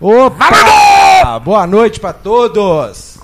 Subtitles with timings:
[0.00, 1.38] Opa!
[1.40, 3.18] Boa noite pra todos.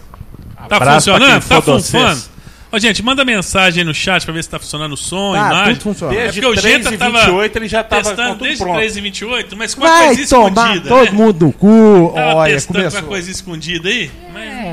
[0.68, 1.44] Tá Abraço funcionando?
[1.46, 2.34] Tá funcionando?
[2.72, 5.38] Ó, gente, manda mensagem aí no chat pra ver se tá funcionando o som, a
[5.38, 5.74] Tá, imagem.
[5.76, 6.12] tudo funciona.
[6.14, 8.42] É Desde porque o 3 Genta e tava 28 ele já tava com testando tudo
[8.42, 8.76] desde pronto.
[8.76, 11.10] 3 e 28, mas com Vai coisinha tomar escondida, todo né?
[11.12, 12.12] mundo no cu.
[12.12, 13.00] Tava Olha, testando com começou.
[13.00, 14.10] uma coisa escondida aí.
[14.32, 14.63] Mas...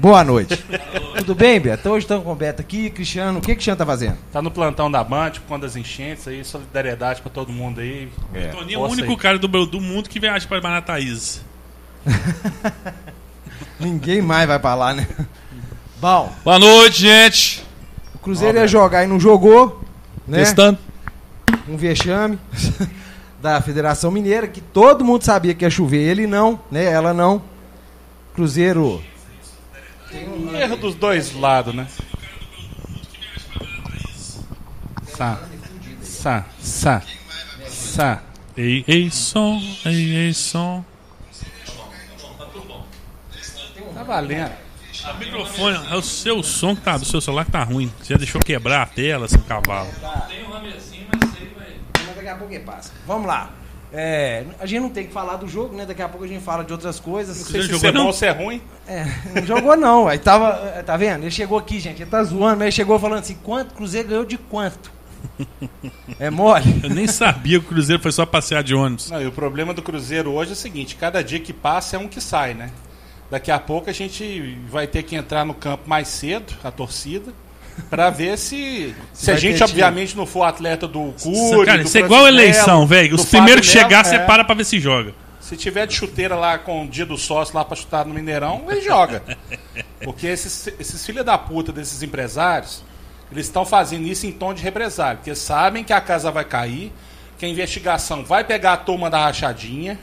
[0.00, 0.56] Boa noite.
[1.18, 1.90] Tudo bem, Beto?
[1.90, 2.88] Hoje estamos com o Beto aqui.
[2.88, 4.16] Cristiano, o que que o Cristiano tá fazendo?
[4.32, 8.08] Tá no plantão da Band, por conta das enchentes aí, solidariedade pra todo mundo aí.
[8.50, 9.16] Toninho é o único aí.
[9.18, 11.42] cara do, do mundo que viaja pra Manataízes.
[13.78, 15.06] Ninguém mais vai pra lá, né?
[16.00, 17.62] Bom, Boa noite, gente.
[18.14, 19.82] o Cruzeiro ia jogar e não jogou,
[20.26, 20.38] né?
[20.38, 20.78] Testando.
[21.68, 22.38] Um vexame
[23.38, 26.00] da Federação Mineira, que todo mundo sabia que ia chover.
[26.00, 26.86] Ele não, né?
[26.86, 27.42] Ela não.
[28.34, 29.02] Cruzeiro
[30.12, 31.86] Erro dos dois lados, né?
[35.04, 35.38] Sá.
[36.02, 36.44] Sá.
[36.60, 37.02] Sá.
[37.68, 38.22] Sá.
[38.56, 40.84] Ei, ei, som, ei, ei, som.
[43.94, 44.52] Tá valendo.
[45.02, 47.92] O microfone, é o seu som que tá do seu celular que tá ruim.
[48.00, 49.88] Você já deixou quebrar a tela, seu cavalo.
[52.06, 52.92] Mas daqui a pouco passa.
[53.06, 53.59] Vamos lá.
[53.92, 55.84] É, a gente não tem que falar do jogo, né?
[55.84, 57.38] Daqui a pouco a gente fala de outras coisas.
[57.38, 58.02] Não sei se isso é não?
[58.02, 58.62] bom ou se é ruim.
[58.86, 60.06] É, não jogou não.
[60.06, 61.22] Aí tava, tá vendo?
[61.22, 64.24] Ele chegou aqui, gente, ele tá zoando, mas ele chegou falando assim, quanto Cruzeiro ganhou
[64.24, 64.92] de quanto?
[66.18, 66.80] É mole?
[66.82, 69.10] Eu nem sabia que o Cruzeiro foi só passear de ônibus.
[69.10, 71.98] Não, e o problema do Cruzeiro hoje é o seguinte: cada dia que passa é
[71.98, 72.70] um que sai, né?
[73.30, 77.32] Daqui a pouco a gente vai ter que entrar no campo mais cedo, a torcida,
[77.88, 78.94] pra ver se.
[79.12, 81.64] Se a vai gente, obviamente, não for atleta do Cury.
[81.64, 83.14] Cara, do isso é igual eleição, velho.
[83.14, 84.18] Os primeiros que chegar, você é.
[84.18, 85.14] para pra ver se joga.
[85.40, 88.64] Se tiver de chuteira lá com o dia do sócio lá pra chutar no Mineirão,
[88.68, 89.22] ele joga.
[90.04, 92.84] Porque esses, esses filha da puta desses empresários,
[93.32, 95.18] eles estão fazendo isso em tom de represário.
[95.18, 96.92] Porque sabem que a casa vai cair,
[97.38, 99.98] que a investigação vai pegar a turma da rachadinha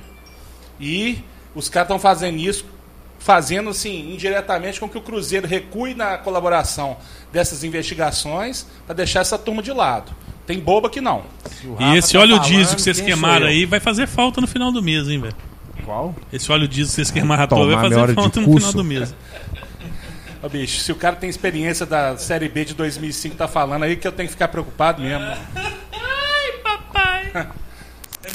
[0.80, 1.24] e
[1.56, 2.66] os caras estão fazendo isso,
[3.20, 6.98] fazendo assim, indiretamente com que o Cruzeiro recue na colaboração
[7.32, 10.12] dessas investigações para deixar essa turma de lado.
[10.46, 11.24] Tem boba que não.
[11.80, 14.82] E esse tá óleo diesel que vocês queimaram aí vai fazer falta no final do
[14.82, 15.36] mês, hein, velho?
[15.84, 16.16] Qual?
[16.32, 19.14] Esse óleo diesel que vocês queimaram à toa vai fazer falta no final do mês.
[20.42, 23.98] Ô, bicho, se o cara tem experiência da Série B de 2005 tá falando aí
[23.98, 25.26] que eu tenho que ficar preocupado mesmo.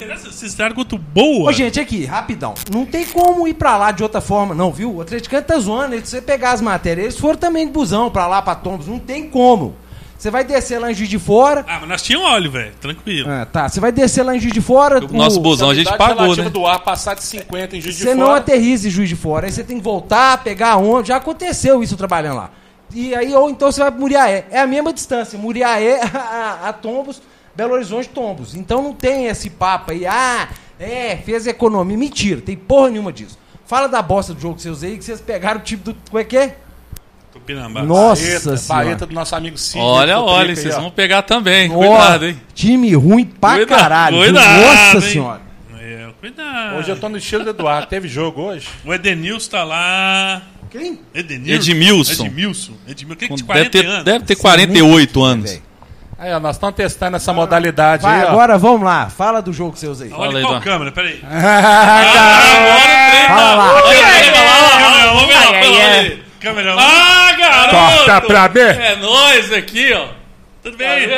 [0.07, 1.51] Vocês estavam quanto boa.
[1.51, 2.55] Ô, gente, aqui, rapidão.
[2.71, 4.97] Não tem como ir pra lá de outra forma, não, viu?
[4.97, 5.97] O atleticano tá zoando.
[5.97, 8.87] Se você pegar as matérias, eles foram também de busão pra lá, pra Tombos.
[8.87, 9.75] Não tem como.
[10.23, 11.65] Você vai descer lá em Juiz de Fora.
[11.67, 12.73] Ah, mas nós tínhamos óleo, velho.
[12.81, 13.29] Tranquilo.
[13.29, 13.69] Ah, tá.
[13.69, 15.05] Você vai descer lá em Juiz de Fora.
[15.05, 16.49] O nosso busão a gente pagou, né?
[16.49, 18.39] do ar passar de 50 em Juiz de Você não Fora.
[18.39, 19.47] aterriza em Juiz de Fora.
[19.47, 21.07] Aí você tem que voltar, pegar a onda.
[21.07, 22.51] Já aconteceu isso trabalhando lá.
[22.95, 24.47] E aí, ou então você vai para Muriaé.
[24.53, 25.37] É a mesma distância.
[25.37, 27.21] Muriaé a, a Tombos,
[27.55, 28.55] Belo Horizonte, Tombos.
[28.55, 30.07] Então não tem esse papo aí.
[30.07, 30.49] Ah,
[30.81, 31.97] é, fez economia.
[31.97, 33.39] Mentira, tem porra nenhuma disso.
[33.67, 35.97] Fala da bosta do jogo que vocês aí, que vocês pegaram o tipo do.
[36.09, 36.57] Como é que é?
[37.33, 37.83] Tupinambá.
[37.83, 39.79] Nossa barreta do nosso amigo Cid.
[39.83, 40.81] Olha, olha, aí, vocês ó.
[40.81, 41.69] vão pegar também.
[41.71, 42.41] Cuidado, hein?
[42.55, 44.17] Time ruim pra Cuidado, caralho.
[44.19, 45.13] cuidado, Nossa hein?
[45.13, 45.41] senhora.
[45.81, 46.77] É, cuidado.
[46.77, 47.87] Hoje eu tô no estilo do Eduardo.
[47.87, 48.69] Teve jogo hoje?
[48.85, 50.43] O Edenilson tá lá.
[50.71, 51.01] Quem?
[51.15, 51.55] Edenilson.
[51.55, 52.27] Edmilson.
[52.27, 52.73] Edmilson.
[52.87, 53.17] Edmilson.
[53.19, 54.05] Que de Deve 40 ter, anos.
[54.05, 55.51] deve ter 48 anos.
[55.51, 55.63] velho.
[56.23, 58.29] Aí, ó, nós estamos testando essa modalidade Vai, aí, ó.
[58.31, 59.11] agora vamos lá.
[59.11, 60.11] Fala do jogo que você usa aí.
[60.13, 60.61] Olha Fala aí, qual Dom.
[60.61, 61.19] câmera, peraí.
[63.29, 63.83] Fala lá.
[63.83, 66.23] Câmera, vamos ver lá, pelo ali.
[66.41, 67.75] Câmera, Ah, garoto!
[68.05, 68.61] Corta pra mim.
[68.61, 70.07] É nóis aqui, ó.
[70.63, 71.09] Tudo bem?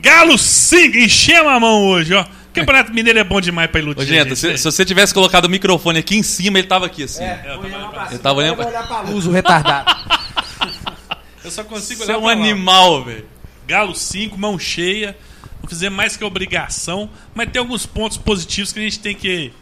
[0.00, 2.24] Galo 5, enchemos a mão hoje, ó.
[2.54, 4.00] Campeonato Mineiro é bom demais pra iludir.
[4.02, 7.02] Ô, gente, se, se você tivesse colocado o microfone aqui em cima, ele tava aqui
[7.02, 7.24] assim.
[8.12, 9.92] Eu tava olhando pra- olhar pra luz, o retardado.
[11.44, 12.40] Eu só consigo Você é olhar um pra lá.
[12.40, 13.26] animal, velho.
[13.66, 15.16] Galo 5, mão cheia.
[15.60, 17.10] Não fizer mais que obrigação.
[17.34, 19.52] Mas tem alguns pontos positivos que a gente tem que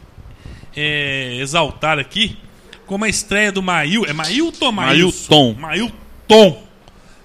[0.76, 2.36] é, exaltar aqui.
[2.86, 4.04] Como a estreia do Mail.
[4.04, 5.54] É Mailton ou Mailson?
[5.54, 5.90] Mailton.
[6.28, 6.64] Mailton.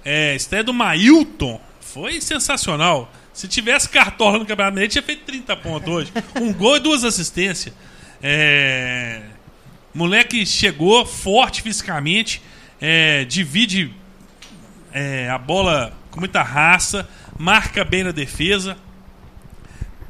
[0.06, 3.12] É, a estreia do Mailton foi sensacional.
[3.34, 6.14] Se tivesse cartola no Campeonato Mineiro, tinha feito 30 pontos hoje.
[6.40, 7.74] Um gol e duas assistências.
[8.22, 9.22] É,
[9.94, 12.42] moleque chegou forte fisicamente.
[12.82, 13.94] é, divide
[14.94, 17.08] é, a bola com muita raça,
[17.38, 18.78] marca bem na defesa,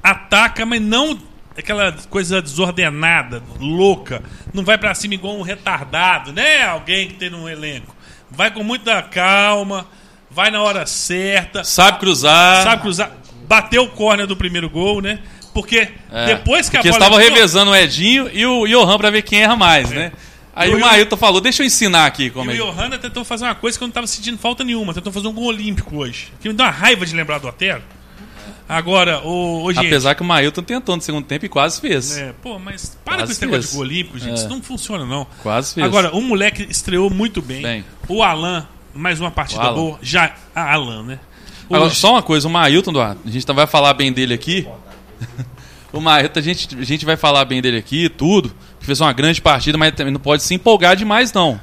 [0.03, 1.19] ataca, mas não
[1.57, 4.21] aquela coisa desordenada, louca.
[4.53, 6.63] Não vai pra cima igual um retardado, né?
[6.63, 7.93] Alguém que tem no elenco.
[8.31, 9.85] Vai com muita calma,
[10.31, 12.63] vai na hora certa, Sabe cruzar.
[12.63, 13.11] sabe cruzar.
[13.47, 15.19] Bateu o córner do primeiro gol, né?
[15.53, 17.03] Porque É, depois que a Porque bola.
[17.03, 20.11] estavam entrou- revezando o Edinho e o Johan pra ver quem erra mais, né?
[20.59, 22.57] Aí E o Mailton falou, deixa eu ensinar aqui E como o é.
[22.57, 24.93] que- Johanna tentou fazer uma coisa que eu não tava sentindo falta nenhuma.
[24.93, 26.33] Tentou fazer um gol olímpico hoje.
[26.41, 27.81] Que me dá uma raiva de lembrar do Otero.
[28.67, 29.87] Agora, o, o gente.
[29.87, 32.17] Apesar que o Mailton tentou no segundo tempo e quase fez.
[32.17, 34.31] É, pô, mas para Quase com esse negócio de gol olímpico, gente.
[34.31, 34.33] É.
[34.33, 35.25] Isso não funciona, não.
[35.41, 35.85] Quase fez.
[35.87, 37.61] Agora, o moleque estreou muito bem.
[37.63, 37.85] Bem.
[38.07, 39.97] O Alan, mais uma partida boa.
[40.01, 40.35] Já.
[40.53, 41.19] A Alan, né?
[41.69, 44.67] O Agora, só uma coisa, o Mailton, Eduardo, a gente vai falar bem dele aqui.
[45.93, 48.53] o Mailton, a gente, a gente vai falar bem dele aqui, tudo.
[48.79, 51.59] Que Fez uma grande partida, mas também não pode se empolgar demais, não.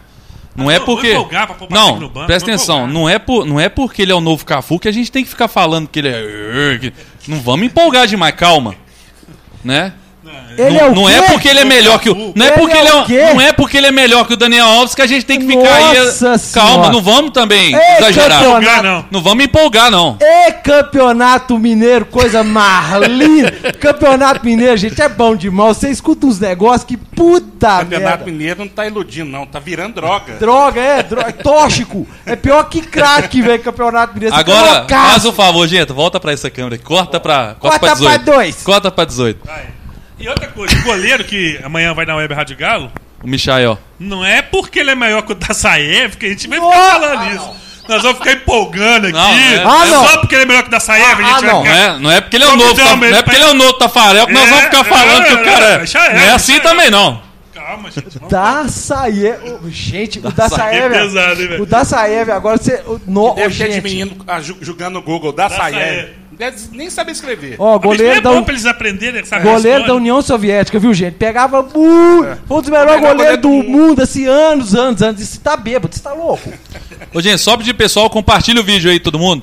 [0.54, 1.12] Não é Não, porque.
[1.12, 2.76] empolgar pra Não, no banco, presta atenção.
[2.88, 2.94] empolgar.
[2.94, 5.22] Não é, por, não é porque ele é o novo Cafu que a gente tem
[5.22, 6.92] que ficar falando que ele é.
[7.28, 8.74] Não vamos empolgar demais, calma.
[9.62, 9.92] Né?
[10.58, 12.32] Ele não é o não é porque ele é melhor que o.
[12.34, 13.22] Não é Ele porque é ele é, o um- quê?
[13.34, 15.46] não é porque ele é melhor que o Daniel Alves que a gente tem que
[15.46, 15.98] ficar aí.
[15.98, 16.92] Nossa Calma, Senhora.
[16.92, 18.42] não vamos também Ei, exagerar.
[18.42, 19.04] Empolgar, não.
[19.10, 20.16] Não vamos empolgar, não.
[20.20, 23.52] E campeonato mineiro, coisa mais linda.
[23.78, 25.76] campeonato mineiro, gente, é bom demais.
[25.76, 28.24] Você escuta uns negócios que puta Campeonato merda.
[28.24, 29.46] Mineiro não tá iludindo, não.
[29.46, 30.34] Tá virando droga.
[30.34, 32.06] Droga, é, droga, tóxico.
[32.24, 34.34] É pior que crack, velho, campeonato mineiro.
[34.34, 36.78] Você Agora, faz o favor, gente, volta pra essa câmera.
[36.78, 38.24] Corta pra, Corta corta pra pra 18.
[38.24, 38.62] dois.
[38.62, 39.40] Corta pra 18.
[39.44, 39.75] Vai.
[40.18, 42.90] E outra coisa, o goleiro que amanhã vai na Web Rádio Galo,
[43.22, 43.78] O Michael.
[43.98, 47.34] não é porque ele é maior que o Dassaev que a gente vai ficar falando
[47.34, 47.66] isso.
[47.88, 49.12] Nós vamos ficar empolgando aqui.
[49.16, 50.06] Não, é- Ah, não.
[50.08, 51.62] Só porque ele é melhor que o Dassaev, a gente Ah, vai não.
[51.62, 51.74] ficar...
[51.74, 53.48] Não é, não é porque ele é o novo, uma não é porque ele é
[53.50, 56.04] o novo Tafarel que nós É, vamos ficar falando é, que o cara é, já
[56.06, 56.60] é, Não é assim é.
[56.60, 57.22] também, não.
[57.54, 58.18] Calma, gente.
[58.28, 59.58] Dassaev.
[59.70, 60.94] Gente, o Dassaev.
[60.94, 61.62] é pesado, hein, velho?
[61.62, 62.82] O Dassaev, agora você.
[62.86, 63.82] o- No, Deve ô, ter de gente.
[63.84, 65.74] menino ah, ju- jogando no Google da Saiev.
[65.78, 65.96] Saiev.
[65.96, 66.14] Deve
[66.72, 67.56] nem saber escrever.
[67.58, 71.14] Ó, é goleiro da, bom pra eles aprenderem essa goleiro da União Soviética, viu, gente?
[71.14, 72.38] Pegava muito.
[72.46, 75.20] Foi um dos melhores melhor goleiros goleiro do do mundo, assim, anos, anos, anos.
[75.20, 76.52] Isso tá bêbado, você tá louco.
[77.14, 79.42] Ô, gente, só pedir pessoal, compartilha o vídeo aí, todo mundo.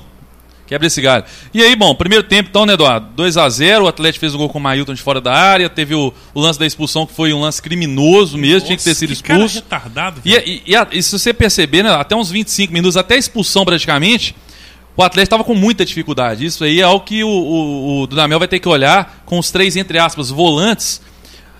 [0.65, 1.25] Quebra esse galho.
[1.53, 3.07] E aí, bom, primeiro tempo, então, né, Eduardo?
[3.21, 6.13] 2x0, o Atlético fez o gol com o Mailton de fora da área, teve o,
[6.33, 9.23] o lance da expulsão, que foi um lance criminoso mesmo, tinha que ter sido Nossa,
[9.23, 9.55] cara expulso.
[9.63, 10.47] retardado, E, velho.
[10.47, 13.65] e- e a- e se você perceber, né, até uns 25 minutos, até a expulsão
[13.65, 14.33] praticamente,
[14.95, 16.45] o Atlético estava com muita dificuldade.
[16.45, 19.49] Isso aí é algo que o, o, o Dudamel vai ter que olhar com os
[19.49, 21.01] três, entre aspas, volantes.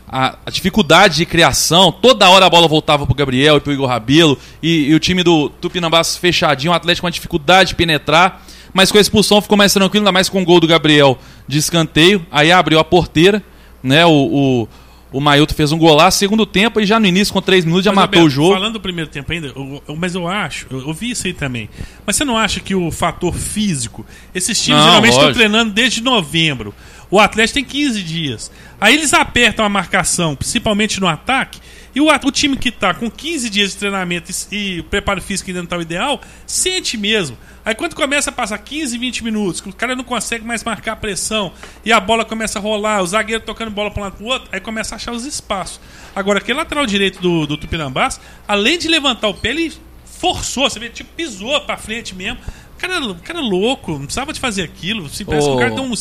[0.07, 3.88] A, a dificuldade de criação, toda hora a bola voltava pro Gabriel e pro Igor
[3.88, 8.45] Rabelo, e, e o time do Tupinambás fechadinho, o Atlético com uma dificuldade de penetrar,
[8.71, 11.57] mas com a expulsão ficou mais tranquilo, ainda mais com o gol do Gabriel de
[11.57, 13.41] escanteio, aí abriu a porteira,
[13.81, 14.68] né, o, o,
[15.13, 17.92] o Mailton fez um golaço, segundo tempo, e já no início, com três minutos, já
[17.94, 18.54] Mas, matou o jogo.
[18.54, 21.33] Falando do primeiro tempo ainda, eu- eu- mas eu acho, eu, eu vi isso aí
[21.33, 21.69] também.
[22.06, 24.06] Mas você não acha que o fator físico,
[24.36, 25.39] esses times Não, geralmente estão lógico.
[25.39, 26.74] treinando desde novembro.
[27.13, 28.51] O Atlético tem 15 dias.
[28.81, 31.60] Aí eles apertam a marcação, principalmente no ataque,
[31.94, 35.48] e o, o time que está com 15 dias de treinamento e, e preparo físico
[35.48, 37.38] ainda não está o ideal, sente mesmo.
[37.63, 40.94] Aí quando começa a passar 15, 20 minutos, que o cara não consegue mais marcar
[40.94, 41.54] a pressão,
[41.86, 44.30] e a bola começa a rolar, o zagueiro tocando bola para um lado para o
[44.30, 45.80] outro, aí começa a achar os espaços.
[46.16, 49.71] Agora, aquele lateral direito do, do Tupinambás, além de levantar o pé, ele
[50.04, 52.39] forçou, você vê, tipo, pisou para frente mesmo.
[52.75, 55.07] O cara, cara é louco, não precisava de fazer aquilo.
[55.09, 55.57] Se parece que Ô.
[55.57, 55.94] o cara deu um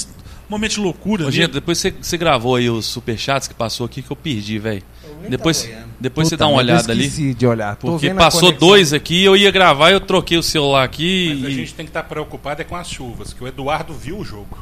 [0.52, 1.25] momento de loucura.
[1.25, 1.37] Ô, ali.
[1.37, 4.82] gente, depois você, você gravou aí os superchats que passou aqui que eu perdi, velho.
[5.28, 5.69] Depois,
[6.00, 7.04] depois você dá uma eu olhada ali.
[7.06, 7.76] esqueci de olhar.
[7.76, 8.69] Tô Porque vendo a passou conexão.
[8.69, 11.54] dois aqui, eu ia gravar, eu troquei o celular aqui Mas a e.
[11.54, 14.58] gente tem que estar preocupado é com as chuvas, que o Eduardo viu o jogo.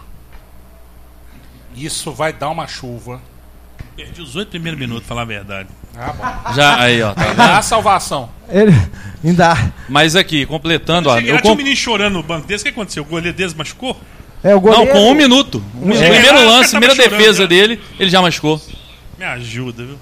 [1.77, 3.21] Isso vai dar uma chuva.
[3.97, 5.69] Perdi os oito primeiros minutos, falar a verdade.
[5.97, 6.55] Ah, bom.
[6.55, 7.13] Já, aí, ó.
[7.15, 8.31] Tá Dá a salvação.
[8.49, 8.73] Ele,
[9.25, 9.73] ainda.
[9.89, 11.13] Mas aqui, completando, ó.
[11.13, 12.63] Eu lá, tinha um comp- menino chorando no banco desse.
[12.63, 13.03] O que aconteceu?
[13.03, 13.99] O goleiro deles machucou?
[14.43, 14.93] É, o Não, goleiro.
[14.93, 15.63] com um minuto.
[15.81, 17.47] O Cheguei primeiro lance, primeira defesa já.
[17.49, 18.61] dele, ele já machucou.
[19.19, 19.99] Me ajuda, viu?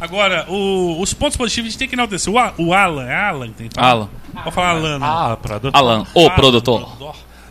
[0.00, 2.32] Agora, o- os pontos positivos a gente tem que enaltecer.
[2.32, 3.88] O, o Alan, é Alan que tem que falar?
[3.90, 4.08] Alan.
[4.42, 4.98] Vou falar Alan.
[4.98, 5.06] né?
[5.08, 5.78] Ah, produtor.
[5.78, 6.96] Alan, o produtor.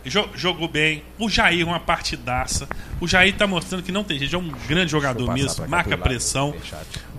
[0.03, 1.03] Jo- jogou bem.
[1.19, 2.67] O Jair, uma partidaça.
[2.99, 4.35] O Jair tá mostrando que não tem jeito.
[4.35, 5.67] É um grande jogador mesmo.
[5.67, 6.55] Marca pressão.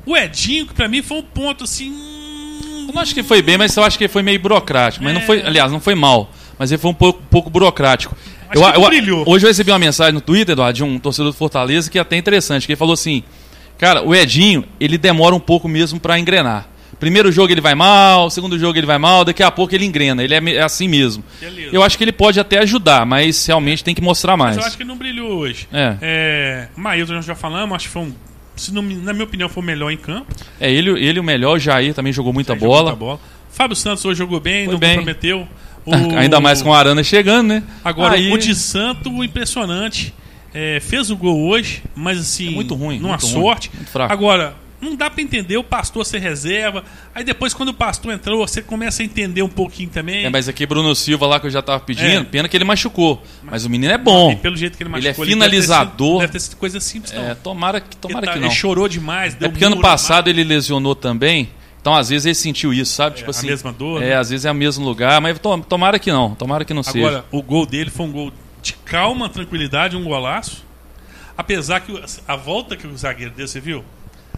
[0.04, 1.92] O Edinho, que pra mim foi um ponto assim.
[2.88, 5.04] Eu não acho que foi bem, mas eu acho que ele foi meio burocrático.
[5.04, 5.25] Mas não É.
[5.25, 6.28] foi, aliás, não foi mal.
[6.58, 8.16] Mas ele foi um pouco, um pouco burocrático.
[8.54, 9.25] Não brilhou.
[9.26, 12.00] Hoje eu recebi uma mensagem no Twitter, Eduardo, de um torcedor do Fortaleza que é
[12.00, 13.23] até interessante, que ele falou assim:
[13.78, 16.68] Cara, o Edinho, ele demora um pouco mesmo pra engrenar.
[17.00, 20.23] Primeiro jogo ele vai mal, segundo jogo ele vai mal, daqui a pouco ele engrena.
[20.23, 21.25] Ele é, é assim mesmo.
[21.40, 21.71] Beleza.
[21.73, 24.54] Eu acho que ele pode até ajudar, mas realmente tem que mostrar mais.
[24.54, 25.66] Mas eu acho que não brilhou hoje.
[25.73, 25.97] É.
[26.00, 28.12] É, Mailton, nós já falamos, acho que foi um.
[28.54, 30.26] Se não, na minha opinião, foi o melhor em campo.
[30.61, 32.82] É ele, ele o melhor, o Jair também jogou muita Jogou bola.
[32.90, 33.21] muita bola.
[33.50, 34.90] Fábio Santos hoje jogou bem, Foi não bem.
[34.97, 35.49] comprometeu.
[35.84, 37.62] O- Ainda mais com o Arana chegando, né?
[37.84, 40.14] Agora, Aí- o de Santo, impressionante.
[40.54, 42.48] É, fez o gol hoje, mas assim.
[42.48, 43.70] É muito ruim, Numa muito ruim, sorte.
[43.90, 44.12] fraco.
[44.12, 46.84] Agora, não dá pra entender o pastor ser reserva.
[47.14, 50.24] Aí depois, quando o pastor entrou, você começa a entender um pouquinho também.
[50.26, 52.24] É, mas aqui Bruno Silva lá que eu já tava pedindo, É.
[52.24, 53.22] pena que ele machucou.
[53.42, 54.36] Mas o menino é bom.
[54.36, 55.86] Pelo jeito que ele Ele é machucou, finalizador.
[55.86, 57.22] Deve ter sido, deve ter sido coisa simples, não.
[57.30, 58.48] É, tomara que, tomara ele, tá- que não.
[58.48, 59.34] ele chorou demais.
[59.40, 61.48] É porque ano passado ele lesionou também.
[61.82, 63.16] Então, às vezes, ele sentiu isso, sabe?
[63.16, 63.48] tipo a assim.
[63.48, 64.16] mesma dor, É, né?
[64.16, 66.32] às vezes é o mesmo lugar, mas to- tomara que não.
[66.34, 66.98] Tomara que não seja.
[67.06, 70.64] Agora, o gol dele foi um gol de calma, tranquilidade, um golaço.
[71.36, 71.92] Apesar que
[72.28, 73.84] a volta que o zagueiro deu, você viu?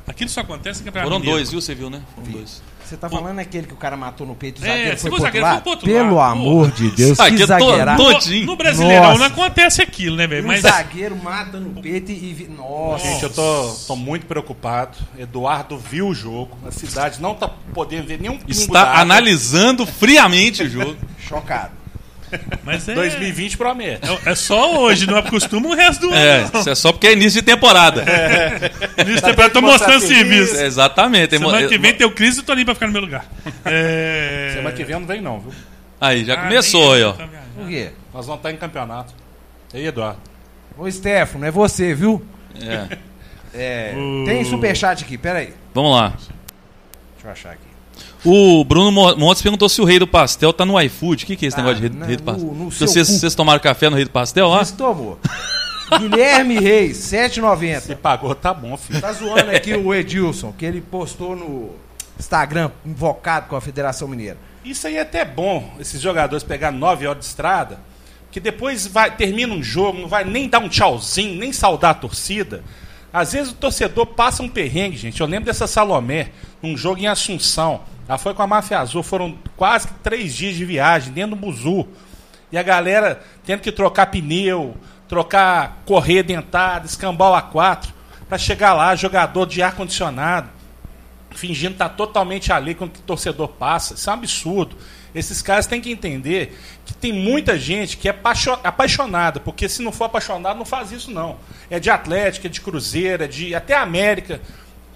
[0.06, 1.38] Aquilo só acontece em campeonato Foram mineiro.
[1.38, 1.60] dois, viu?
[1.60, 2.02] Você viu, né?
[2.14, 2.62] Foram dois.
[2.84, 5.00] Você tá falando aquele que o cara matou no peito e o É, zagueiro se
[5.00, 5.78] foi o pro outro zagueiro foi lado?
[5.78, 8.02] pro Pelo lado, amor de Deus, Zagueiro que zagueirado.
[8.02, 9.18] No, no Brasileirão Nossa.
[9.20, 10.44] não acontece aquilo, né, velho?
[10.44, 12.34] Um Mas zagueiro mata no peito e...
[12.34, 13.02] vi- Nossa.
[13.06, 14.98] Gente, eu tô, tô muito preocupado.
[15.18, 16.58] Eduardo viu o jogo.
[16.66, 20.94] A cidade não tá podendo ver nenhum Está analisando friamente o jogo.
[21.18, 21.72] Chocado.
[22.64, 24.00] Mas é, 2020 promete.
[24.26, 26.16] é, é só hoje, não acostuma o resto do ano.
[26.16, 26.60] É, não.
[26.60, 28.04] isso é só porque é início de temporada.
[29.06, 30.46] Nisso tempo eu tô mostrando serviço.
[30.46, 30.56] serviço.
[30.60, 31.36] É, exatamente.
[31.38, 33.24] Semana que vem tem o Cris e tô ali pra ficar no meu lugar.
[33.64, 34.50] É...
[34.54, 35.52] Semana que vem eu não vem não, viu?
[36.00, 37.12] Aí, já Ah, começou aí, ó.
[37.12, 37.90] Por quê?
[38.12, 39.14] Nós vamos estar em campeonato.
[39.72, 40.18] E aí, Eduardo?
[40.76, 42.24] Ô, Stefano, é você, viu?
[42.60, 42.98] É.
[43.54, 45.54] É, O- Tem superchat aqui, peraí.
[45.72, 46.08] Vamos lá.
[46.08, 46.28] Deixa
[47.24, 47.63] eu achar aqui.
[48.24, 51.24] O Bruno Mo- Montes perguntou se o rei do pastel tá no iFood.
[51.24, 52.54] O que, que é esse Ah, negócio de rei, na- rei do no- pastel?
[52.54, 54.62] no Se seu vocês, vocês tomaram café no rei do pastel lá?
[54.62, 55.18] Isso tomou.
[56.00, 57.96] Guilherme Reis, Se 7,90.
[57.96, 59.00] pagou, tá bom, filho.
[59.00, 61.70] Tá zoando aqui o Edilson, que ele postou no
[62.18, 64.38] Instagram, invocado com a Federação Mineira.
[64.64, 67.78] Isso aí é até bom, esses jogadores pegar nove horas de estrada,
[68.32, 71.94] que depois vai, termina um jogo, não vai nem dar um tchauzinho, nem saudar a
[71.94, 72.64] torcida.
[73.14, 75.20] Às vezes o torcedor passa um perrengue, gente.
[75.20, 77.82] Eu lembro dessa Salomé, num jogo em Assunção.
[78.08, 81.86] Ela foi com a Máfia Azul, foram quase três dias de viagem dentro do buzu.
[82.50, 84.76] E a galera tendo que trocar pneu,
[85.08, 87.90] trocar correia dentada, escambau A4,
[88.28, 90.50] para chegar lá, jogador de ar-condicionado
[91.34, 93.94] fingindo estar totalmente ali o que o torcedor passa.
[93.94, 94.76] Isso é um absurdo.
[95.14, 99.80] Esses caras têm que entender que tem muita gente que é apaixo- apaixonada, porque se
[99.82, 101.36] não for apaixonado, não faz isso, não.
[101.70, 104.40] É de Atlético, é de Cruzeiro, é de até América.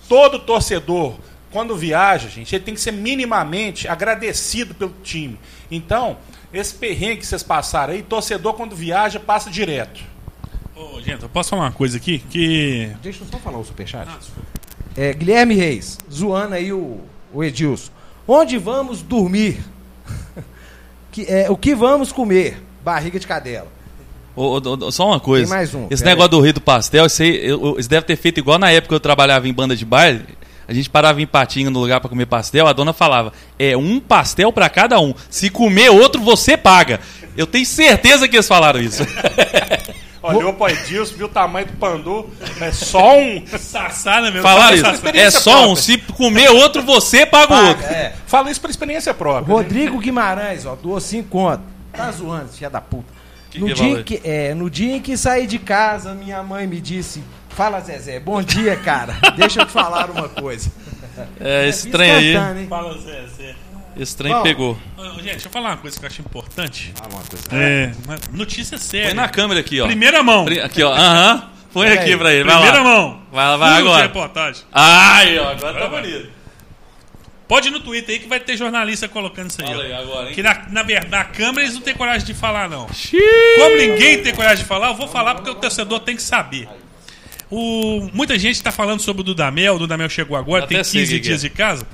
[0.09, 1.15] Todo torcedor,
[1.53, 5.39] quando viaja, gente, ele tem que ser minimamente agradecido pelo time.
[5.71, 6.17] Então,
[6.53, 10.01] esse perrengue que vocês passaram aí, torcedor, quando viaja, passa direto.
[10.75, 12.19] Ô, gente, eu posso falar uma coisa aqui?
[12.19, 12.91] Que.
[13.03, 14.09] Deixa eu só falar o superchat.
[14.97, 17.01] É, Guilherme Reis, zoando aí o,
[17.33, 17.93] o Edilson.
[18.27, 19.61] Onde vamos dormir?
[21.25, 22.63] Que, é, o que vamos comer?
[22.85, 23.67] Barriga de cadela.
[24.37, 25.45] Ô, ô, ô, só uma coisa.
[25.47, 28.17] Tem mais um, Esse negócio do rei do pastel, isso aí, eu- isso deve ter
[28.17, 30.23] feito igual na época que eu trabalhava em banda de baile.
[30.69, 33.99] A gente parava em Patinga no lugar pra comer pastel, a dona falava: é um
[33.99, 35.15] pastel pra cada um.
[35.31, 37.01] Se comer outro, você paga.
[37.37, 39.03] Eu tenho certeza que eles falaram isso.
[40.37, 42.29] Olhou para Edilson, viu o tamanho do pandu,
[42.61, 43.45] é só um.
[43.59, 44.43] Sassá, né, meu?
[44.43, 45.11] Falaram Sassá.
[45.11, 45.17] isso.
[45.17, 45.77] É só um.
[45.77, 47.85] Se comer outro, você paga o outro.
[47.85, 48.13] É.
[48.27, 49.49] Fala isso por experiência própria.
[49.49, 49.55] né?
[49.55, 51.63] Rodrigo Guimarães, ó, doou 5 conto.
[51.93, 53.19] Tá zoando, filha da puta.
[53.51, 56.43] Que no, que dia em que, é, no dia em que saí de casa, minha
[56.43, 59.17] mãe me disse: Fala, Zezé, bom dia, cara.
[59.37, 60.71] Deixa eu te falar uma coisa.
[61.41, 62.37] É, esse trem aí.
[62.37, 62.67] Hein?
[62.69, 63.55] Fala, Zé, Zé.
[63.99, 64.43] Esse trem Bom.
[64.43, 64.79] pegou.
[65.17, 66.93] Gente, deixa eu falar uma coisa que eu acho importante.
[66.97, 67.45] Fala uma coisa.
[67.53, 69.07] É, uma notícia séria.
[69.09, 69.87] Põe na câmera aqui, ó.
[69.87, 70.47] Primeira mão.
[70.65, 70.93] Aqui, ó.
[70.95, 71.51] Aham.
[71.73, 72.17] Põe Pera aqui aí.
[72.19, 72.45] pra ele.
[72.45, 72.85] Vai Primeira lá.
[72.85, 73.23] mão.
[73.33, 74.03] Vai lá, vai de agora.
[74.03, 74.63] reportagem.
[74.73, 75.51] Ai, ó.
[75.51, 76.03] Agora tá vai.
[76.03, 76.31] bonito.
[77.49, 79.69] Pode ir no Twitter aí que vai ter jornalista colocando isso aí.
[79.69, 80.35] Fala aí agora, hein?
[80.35, 82.87] Que na, na verdade, a câmera eles não têm coragem de falar, não.
[82.93, 83.21] Xiii.
[83.57, 86.69] Como ninguém tem coragem de falar, eu vou falar porque o torcedor tem que saber.
[87.51, 89.77] O, muita gente está falando sobre o Dudamel.
[89.77, 91.87] O Dudamel chegou agora, Até tem sei 15 que que dias de casa.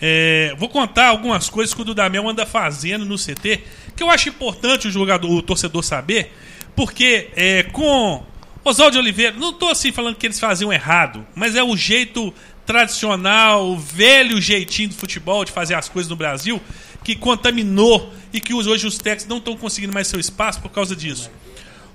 [0.00, 3.62] É, vou contar algumas coisas que o Dudamel anda fazendo no CT,
[3.94, 6.32] que eu acho importante o jogador, o torcedor saber,
[6.74, 8.24] porque é, com
[8.64, 12.32] Oswaldo Oliveira, não estou assim falando que eles faziam errado, mas é o jeito
[12.64, 16.60] tradicional, o velho jeitinho do futebol de fazer as coisas no Brasil,
[17.02, 20.94] que contaminou e que hoje os técnicos não estão conseguindo mais seu espaço por causa
[20.94, 21.30] disso.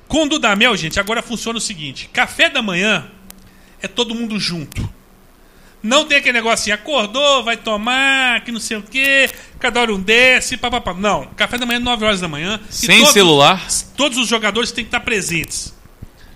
[0.08, 3.08] Com o Dudamel, gente, agora funciona o seguinte: café da manhã
[3.82, 4.88] é todo mundo junto.
[5.86, 9.94] Não tem aquele negócio assim, acordou, vai tomar, que não sei o quê, cada hora
[9.94, 10.94] um desce, papapá.
[10.96, 12.60] Não, café da manhã, 9 horas da manhã.
[12.72, 13.68] Sem todos- celular.
[13.96, 15.74] Todos os jogadores têm que estar presentes.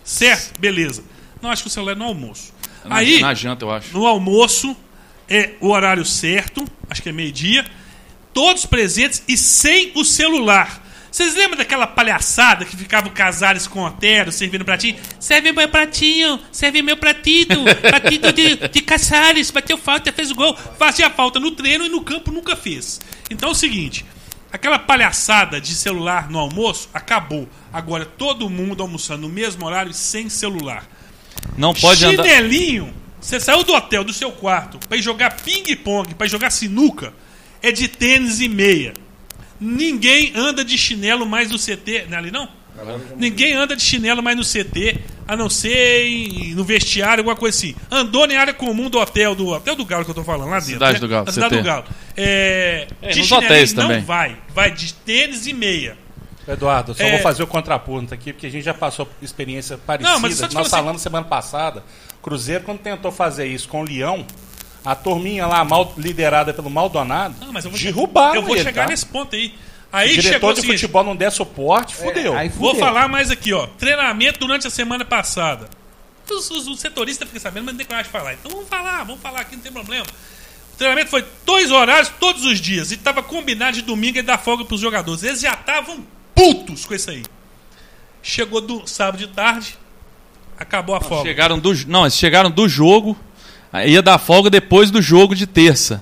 [0.04, 0.60] Certo?
[0.60, 1.04] Beleza.
[1.42, 2.54] Não, acho que o celular é no almoço.
[2.86, 3.92] Na, Aí, na janta, eu acho.
[3.92, 4.76] no almoço,
[5.28, 7.66] é o horário certo, acho que é meio-dia,
[8.34, 10.82] todos presentes e sem o celular.
[11.12, 14.96] Vocês lembram daquela palhaçada que ficava o Casares com o Otero servindo pratinho?
[15.20, 20.56] Serve meu pratinho, serve meu pratito, pratito de, de Casares, bateu falta, fez o gol.
[20.78, 23.02] Fazia falta no treino e no campo nunca fez.
[23.30, 24.06] Então é o seguinte,
[24.52, 27.50] aquela palhaçada de celular no almoço acabou.
[27.74, 30.88] Agora todo mundo almoçando no mesmo horário e sem celular.
[31.58, 32.24] Não pode andar.
[32.24, 36.52] Chinelinho, você saiu do hotel, do seu quarto, pra ir jogar ping-pong, pra ir jogar
[36.52, 37.14] sinuca,
[37.62, 38.94] é de tênis e meia.
[39.60, 42.06] Ninguém anda de chinelo mais no CT.
[42.10, 42.48] Não é ali não?
[43.18, 47.58] Ninguém anda de chinelo mais no CT, a não ser em- no vestiário, alguma coisa
[47.58, 47.76] assim.
[47.92, 50.60] Andou na área comum do hotel, do hotel do Galo que eu tô falando, lá
[50.60, 50.74] dentro.
[50.76, 51.00] Cidade né?
[51.02, 51.62] do Galo, Na cidade CT.
[51.62, 51.84] do Galo.
[52.16, 54.02] É, É, de hotéis não também.
[54.02, 54.38] vai.
[54.56, 55.98] Vai de tênis e meia.
[56.48, 57.12] Eduardo, só É.
[57.12, 60.14] vou fazer o contraponto aqui, porque a gente já passou por experiência parecida.
[60.14, 61.84] Não, mas Nós assim- falamos semana passada,
[62.24, 64.26] Cruzeiro, quando tentou fazer isso com o Leão,
[64.84, 68.64] a turminha lá, mal, liderada pelo Maldonado, Não, mas eu vou, derrubaram eu vou ele,
[68.64, 68.90] chegar tá?
[68.90, 69.50] nesse ponto aí.
[69.50, 69.56] Se
[69.92, 72.38] Aí o diretor de seguinte, futebol não der suporte, fudeu.
[72.38, 73.66] aí Vou falar mais aqui, ó.
[73.66, 75.68] Treinamento durante a semana passada.
[76.30, 78.34] Os, os- os setoristas ficam sabendo, mas não tem coragem de falar.
[78.36, 80.06] Então vamos falar, vamos falar aqui, não tem problema.
[80.74, 82.92] O treinamento foi dois horários todos os dias.
[82.92, 85.24] E tava combinado de domingo e dar folga pros jogadores.
[85.24, 86.06] Eles já estavam
[86.36, 87.24] putos com isso aí.
[88.22, 89.76] Chegou do sábado de tarde,
[90.58, 91.28] acabou a folga.
[91.28, 93.18] Chegaram do, não, eles chegaram do jogo,
[93.86, 96.02] ia dar folga depois do jogo de terça.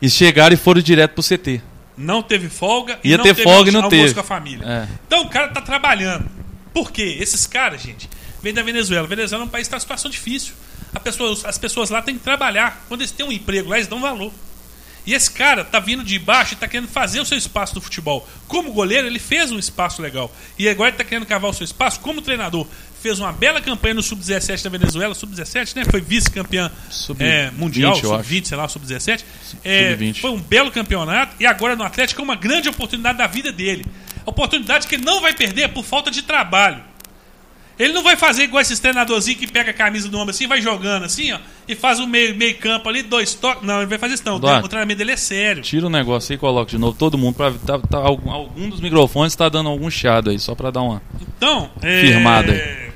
[0.00, 1.62] E chegaram e foram direto pro CT.
[1.96, 4.14] Não teve folga Ia não ter folga e não almoço teve.
[4.14, 4.64] com a família.
[4.66, 4.88] É.
[5.06, 6.28] Então o cara tá trabalhando.
[6.72, 7.16] Por quê?
[7.20, 8.08] Esses caras, gente,
[8.42, 9.06] vêm da Venezuela.
[9.06, 10.54] Venezuela é um país que está em situação difícil.
[11.02, 12.84] Pessoa- as pessoas lá têm que trabalhar.
[12.88, 14.32] Quando eles têm um emprego lá, eles dão valor.
[15.06, 17.80] E esse cara tá vindo de baixo e tá querendo fazer o seu espaço no
[17.80, 18.26] futebol.
[18.48, 20.34] Como goleiro, ele fez um espaço legal.
[20.58, 22.66] E agora ele tá querendo cavar o seu espaço como treinador.
[23.04, 25.14] Fez uma bela campanha no Sub-17 da Venezuela.
[25.14, 25.84] Sub-17, né?
[25.90, 28.22] Foi vice-campeão Sub- é, mundial, 20, eu acho.
[28.24, 29.24] sub-20, sei lá, sub-17.
[29.62, 30.20] É, Sub-20.
[30.22, 31.36] foi um belo campeonato.
[31.38, 33.84] E agora no Atlético é uma grande oportunidade da vida dele.
[34.24, 36.82] Oportunidade que ele não vai perder por falta de trabalho.
[37.78, 40.62] Ele não vai fazer igual esses treinadorzinhos que pega a camisa do ombro assim, vai
[40.62, 43.66] jogando assim, ó, e faz o meio, meio campo ali, dois toques.
[43.66, 44.36] Não, ele vai fazer isso não.
[44.36, 44.64] Eduardo.
[44.64, 45.62] O treinamento dele é sério.
[45.62, 47.34] Tira o negócio aí e coloca de novo todo mundo.
[47.34, 50.80] Pra, tá, tá- algum, algum dos microfones tá dando algum chiado aí, só pra dar
[50.82, 51.02] uma.
[51.36, 52.00] Então, é...
[52.00, 52.93] Firmada aí.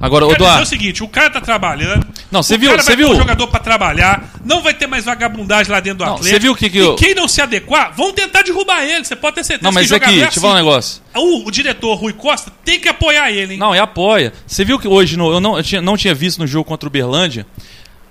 [0.00, 0.64] Agora, o Eduardo.
[0.66, 2.06] seguinte, o cara tá trabalhando.
[2.30, 5.70] Não, você o viu- você viu- um jogador pra trabalhar, não vai ter mais vagabundagem
[5.70, 6.34] lá dentro do Não, Atlético.
[6.34, 9.04] você viu o que que e eu- quem não se adequar, vão tentar derrubar ele.
[9.04, 10.64] Você pode ter certeza Não, mas que aqui, jogador é deixa eu falar um assim.
[10.66, 11.02] negócio.
[11.16, 13.58] O, o diretor Rui Costa tem que apoiar ele, hein?
[13.58, 14.32] Não, é apoia.
[14.46, 16.88] Você viu que hoje, no- eu, não, eu tinha, não tinha visto no jogo contra
[16.88, 17.46] o Berlândia.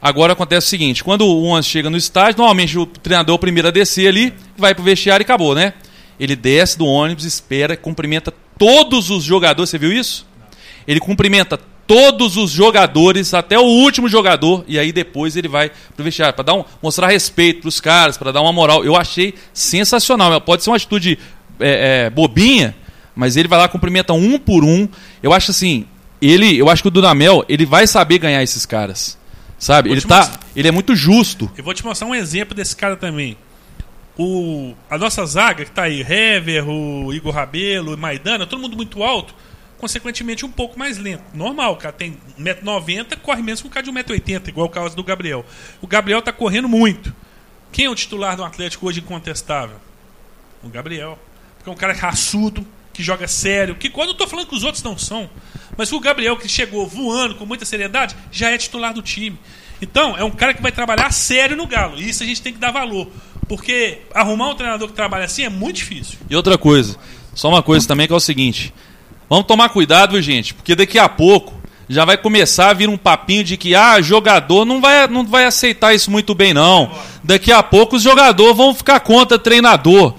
[0.01, 3.39] Agora acontece o seguinte: quando o Once chega no estádio, normalmente o treinador é o
[3.39, 5.73] primeiro a descer ali, vai pro vestiário e acabou, né?
[6.19, 9.69] Ele desce do ônibus, espera, cumprimenta todos os jogadores.
[9.71, 10.27] Você viu isso?
[10.87, 16.03] Ele cumprimenta todos os jogadores, até o último jogador, e aí depois ele vai pro
[16.03, 18.85] vestiário, para dar um, mostrar respeito pros caras, para dar uma moral.
[18.85, 20.39] Eu achei sensacional.
[20.39, 21.17] Pode ser uma atitude
[21.59, 22.75] é, é, bobinha,
[23.15, 24.87] mas ele vai lá cumprimenta um por um.
[25.23, 25.87] Eu acho assim,
[26.21, 29.17] ele, eu acho que o Dudamel, ele vai saber ganhar esses caras.
[29.57, 29.89] Sabe?
[29.89, 30.39] Ele tá, mostrar.
[30.55, 31.49] ele é muito justo.
[31.57, 33.35] Eu vou te mostrar um exemplo desse cara também.
[34.15, 38.77] O, a nossa zaga, que tá aí, Hever, o Igor Rabelo, o Maidana, todo mundo
[38.77, 39.33] muito alto,
[39.79, 41.23] consequentemente um pouco mais lento.
[41.33, 44.95] Normal, o cara tem 1,90m, corre menos que um cara de 1,80m, igual o caso
[44.95, 45.45] do Gabriel.
[45.81, 47.13] O Gabriel tá correndo muito.
[47.71, 49.77] Quem é o titular do Atlético hoje incontestável?
[50.61, 51.17] O Gabriel.
[51.55, 54.63] Porque é um cara raçudo, que joga sério, que quando eu tô falando que os
[54.63, 55.29] outros não são,
[55.77, 59.39] mas o Gabriel que chegou voando com muita seriedade, já é titular do time.
[59.81, 61.97] Então, é um cara que vai trabalhar sério no Galo.
[61.97, 63.09] E isso a gente tem que dar valor.
[63.47, 66.19] Porque arrumar um treinador que trabalha assim é muito difícil.
[66.29, 66.97] E outra coisa,
[67.33, 68.73] só uma coisa também que é o seguinte:
[69.29, 71.53] vamos tomar cuidado, viu, gente, porque daqui a pouco
[71.87, 75.45] já vai começar a vir um papinho de que ah, jogador não vai, não vai
[75.45, 76.91] aceitar isso muito bem, não.
[77.23, 80.13] Daqui a pouco os jogadores vão ficar contra treinador.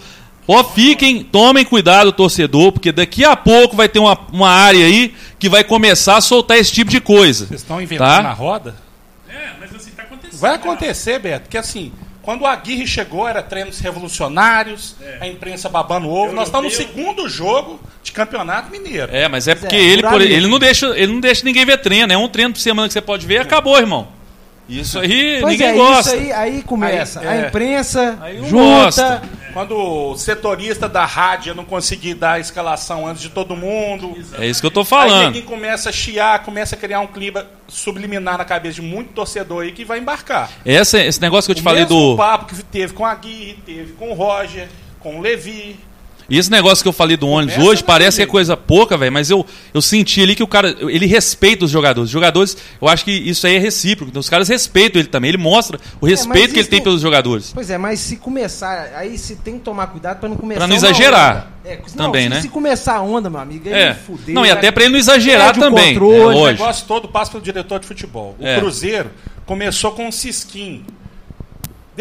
[0.49, 5.15] Ó, fiquem, tomem cuidado, torcedor, porque daqui a pouco vai ter uma, uma área aí
[5.39, 7.47] que vai começar a soltar esse tipo de coisa.
[7.47, 8.23] Vocês estão inventando Tá?
[8.23, 8.75] na roda?
[9.29, 10.41] É, mas assim, tá acontecendo.
[10.41, 11.93] Vai acontecer, Beto, porque assim,
[12.23, 16.33] quando o Aguirre chegou, era treinos revolucionários, a imprensa babando ovo.
[16.33, 19.15] Nós estamos no segundo jogo de campeonato mineiro.
[19.15, 21.79] É, mas é porque é, ele, por ele, não deixa, ele não deixa ninguém ver
[21.79, 22.13] treino.
[22.13, 24.09] É um treino por semana que você pode ver e acabou, irmão.
[24.69, 26.15] Isso aí Pois ninguém é, gosta.
[26.17, 27.21] isso aí, aí começa.
[27.21, 27.49] Aí, a é.
[27.49, 28.53] imprensa Aí junta.
[28.53, 29.23] gosta.
[29.53, 34.17] Quando o setorista da rádio não conseguir dar a escalação antes de todo mundo.
[34.39, 35.27] É isso que eu tô Aí falando.
[35.27, 39.63] ninguém começa a chiar, começa a criar um clima subliminar na cabeça de muito torcedor
[39.63, 40.51] aí que vai embarcar.
[40.65, 42.17] Essa, esse negócio que eu te O falei do.
[42.17, 45.79] papo que teve com a Aguirre, teve com o Roger, com o Levi.
[46.31, 48.97] E esse negócio que eu falei do ônibus Começa hoje parece que é coisa pouca,
[48.97, 50.75] velho, mas eu, eu senti ali que o cara.
[50.81, 52.07] Ele respeita os jogadores.
[52.07, 54.11] Os jogadores, eu acho que isso aí é recíproco.
[54.11, 55.31] Então os caras respeitam ele também.
[55.31, 57.51] Ele mostra o respeito É, que ele tem não- pelos jogadores.
[57.53, 60.67] Pois é, mas se começar, aí se tem que tomar cuidado pra não começar Pra
[60.69, 61.51] não exagerar.
[61.65, 62.41] É, também, se, né?
[62.43, 63.95] Se começar a onda, meu amigo, aí É.
[63.95, 64.35] fudeu.
[64.35, 64.53] Não, e né?
[64.55, 65.95] até pra ele não exagerar Perde o também.
[65.95, 66.63] controle, é, O lógico.
[66.63, 68.37] negócio todo passa pelo diretor de futebol.
[68.39, 68.59] O É.
[68.61, 69.11] Cruzeiro
[69.45, 70.85] começou com um cisquinho.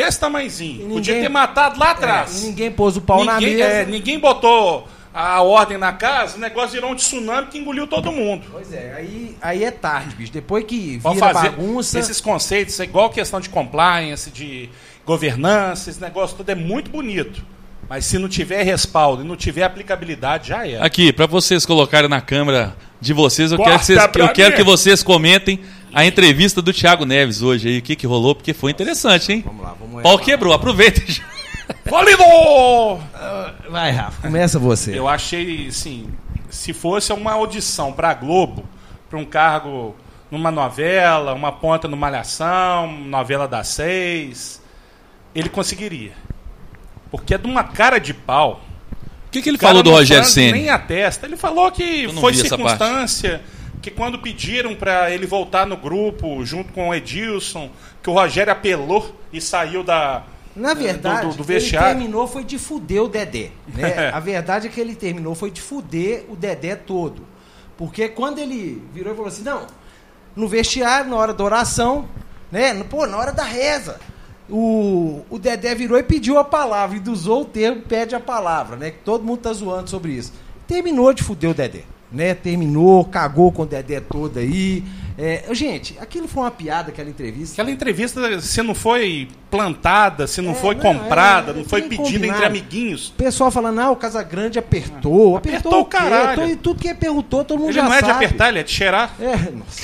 [0.05, 0.79] Desse tamanhozinho.
[0.79, 2.43] ninguém- Podia ter matado lá É, atrás.
[2.43, 3.69] e ninguém pôs o pau na ninguém, mesa.
[3.69, 8.11] é, ninguém botou a ordem na casa, o negócio virou um tsunami que engoliu todo
[8.11, 8.45] mundo.
[8.51, 10.31] Pois é, aí, aí é tarde, bicho.
[10.31, 11.99] Depois que Vamos vira fazer bagunça.
[11.99, 14.69] esses conceitos, é igual questão de compliance, de
[15.05, 17.43] governança, esse negócio tudo é muito bonito.
[17.89, 20.85] Mas se não tiver respaldo e não tiver aplicabilidade, já era.
[20.85, 24.55] Aqui, pra vocês colocarem na câmera de vocês, eu Corta quero, que vocês, eu quero
[24.55, 25.59] que vocês comentem
[25.93, 27.77] a entrevista do Thiago Neves hoje aí.
[27.79, 29.43] O que, que rolou, porque foi interessante, hein?
[29.45, 30.21] Vamos lá, vamos Pau lá.
[30.23, 31.01] quebrou, aproveita.
[31.85, 32.23] Valido!
[33.69, 34.97] Vai, Rafa, começa você.
[34.97, 36.09] Eu achei, assim,
[36.49, 38.63] se fosse uma audição pra Globo,
[39.09, 39.95] pra um cargo
[40.31, 44.61] numa novela, uma ponta no Malhação, novela das seis,
[45.33, 46.11] ele conseguiria.
[47.11, 48.61] Porque é de uma cara de pau.
[49.27, 50.53] O que, que ele O falou do Rogério Senna?
[50.53, 51.25] Nem a testa.
[51.25, 53.41] Ele falou que foi circunstância,
[53.81, 57.69] que quando pediram pra ele voltar no grupo junto com o Edilson,
[58.03, 60.23] que o Rogério apelou e saiu da
[60.55, 63.51] Na verdade, do, do, do ele terminou foi de fuder o Dedé.
[63.67, 64.09] Né?
[64.13, 67.25] a verdade é que ele terminou foi de fuder o Dedé todo.
[67.77, 69.65] Porque quando ele virou e falou assim, não,
[70.35, 72.09] no vestiário, na hora da oração,
[72.51, 72.73] né?
[72.83, 73.99] Pô, na hora da reza.
[74.49, 78.75] O, o Dedé virou e pediu a palavra, e usou o termo pede a palavra,
[78.75, 78.89] né?
[78.89, 80.33] Que todo mundo tá zoando sobre isso.
[80.67, 81.83] Terminou de fuder o Dedé.
[82.11, 82.33] Né?
[82.33, 84.83] Terminou, cagou com o Dedé todo aí.
[85.15, 87.53] É, gente, aquilo foi uma piada, aquela entrevista.
[87.53, 91.81] Aquela entrevista, se não foi plantada, se não É, foi não, comprada, é, não foi
[91.83, 92.31] pedida combinado.
[92.33, 93.09] entre amiguinhos.
[93.09, 95.35] O pessoal falando, ah, o Casagrande apertou.
[95.37, 96.47] Apertou Apertou, o caralho.
[96.47, 96.55] quê?
[96.55, 98.25] Tudo que perguntou, todo mundo Ele já não é de sabe.
[98.25, 99.13] apertar, ele é de cheirar.
[99.19, 99.81] É, nossa.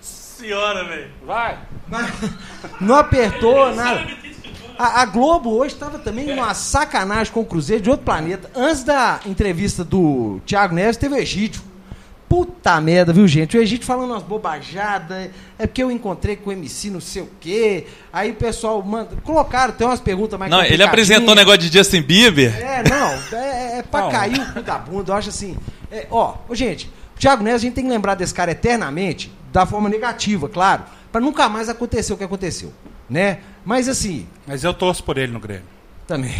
[0.00, 1.10] Senhora, velho.
[1.24, 1.56] Vai.
[2.80, 4.06] Não apertou nada.
[4.82, 8.50] A, a Globo hoje estava também numa sacanagem com o Cruzeiro de outro planeta.
[8.52, 11.62] Antes da entrevista do Thiago Neves, teve o Egídio.
[12.28, 13.56] Puta merda, viu, gente?
[13.56, 15.30] O Egídio falando umas bobajadas.
[15.56, 17.86] É porque eu encontrei com o MC não sei o quê.
[18.12, 19.10] Aí o pessoal manda.
[19.22, 21.46] Colocaram, tem umas perguntas mais Não, ele apresentou um complicadinhas.
[21.46, 22.52] negócio de Justin Bieber.
[22.60, 24.10] É, não, é, é pra Não.
[24.10, 25.56] cair o cu da bunda, eu acho assim.
[25.92, 29.64] é, ó, gente, o Thiago Neves, a gente tem que lembrar desse cara eternamente, da
[29.64, 32.72] forma negativa, claro, pra nunca mais acontecer o que aconteceu,
[33.12, 33.38] né?
[33.64, 35.64] Mas assim, Mas eu torço por ele no Grêmio.
[36.06, 36.34] também.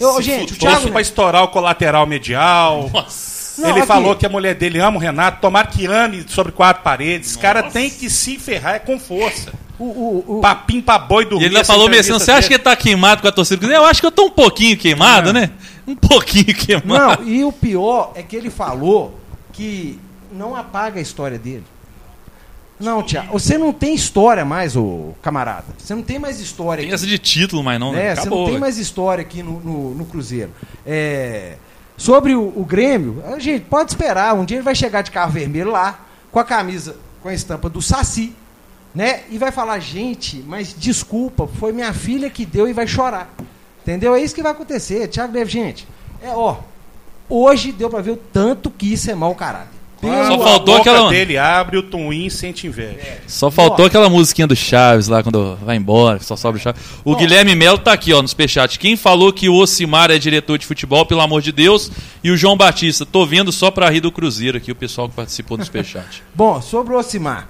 [0.00, 2.88] Ô, gente, o Torço Thiago pra estourar o colateral medial.
[2.92, 3.34] Nossa.
[3.60, 3.86] Não, ele aqui.
[3.86, 7.30] falou que a mulher dele ama o Renato, tomara que ame sobre quatro paredes.
[7.30, 9.52] Esse cara tem que se ferrar é com força.
[9.78, 12.54] O, o, o, Papim pra boi do E ele ainda falou mesmo, você acha que
[12.54, 13.66] ele tá queimado com a torcida?
[13.66, 15.50] Eu acho que eu tô um pouquinho queimado, né?
[15.86, 17.22] Um pouquinho queimado.
[17.22, 19.18] não, e o pior é que ele falou
[19.52, 20.00] que
[20.32, 21.64] não apaga a história dele.
[22.78, 25.66] Não, Thiago, você não tem história mais, ô camarada.
[25.78, 26.94] Você não tem mais história Tem aqui.
[26.94, 28.08] essa de título, mas não, né?
[28.08, 28.16] né?
[28.16, 30.50] Você não tem mais história aqui no, no, no Cruzeiro.
[30.84, 31.54] É,
[31.96, 34.34] sobre o, o Grêmio, a gente pode esperar.
[34.34, 36.00] Um dia ele vai chegar de carro vermelho lá,
[36.32, 38.36] com a camisa com a estampa do Saci,
[38.94, 39.22] né?
[39.30, 43.34] E vai falar, gente, mas desculpa, foi minha filha que deu e vai chorar.
[43.82, 44.14] Entendeu?
[44.14, 45.08] É isso que vai acontecer.
[45.32, 45.88] Neves, gente,
[46.22, 46.58] é ó.
[47.26, 49.73] Hoje deu pra ver o tanto que isso é mau caráter.
[50.04, 53.18] Quando Só a faltou boca aquela- dele abre, o Twin sente inveja.
[53.26, 56.80] Só faltou aquela musiquinha do Chaves lá quando vai embora, só sobra o Chaves.
[57.04, 58.78] O Guilherme Melo tá aqui, ó, no superchat.
[58.78, 61.90] Quem falou que o Ocimar é diretor de futebol, pelo amor de Deus?
[62.22, 65.14] E o João Batista, tô vendo só pra rir do Cruzeiro aqui, o pessoal que
[65.14, 66.22] participou do superchat.
[66.34, 67.48] Bom, sobre o Ocimar.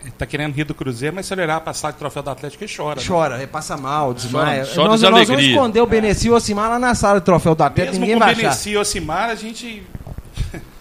[0.00, 2.30] Ele tá querendo rir do Cruzeiro, mas se ele olhar pra sala de troféu do
[2.30, 2.98] Atlético, ele chora.
[3.00, 3.06] né?
[3.06, 4.62] Chora, é, passa mal, desmaia.
[4.64, 7.18] Chora- chora nós, de nós vamos esconder o Beneci e o Ocimar lá na sala
[7.20, 8.42] de troféu do Atlético, Mesmo ninguém com vai achar.
[8.42, 9.82] Beneci e Ocimar, a gente...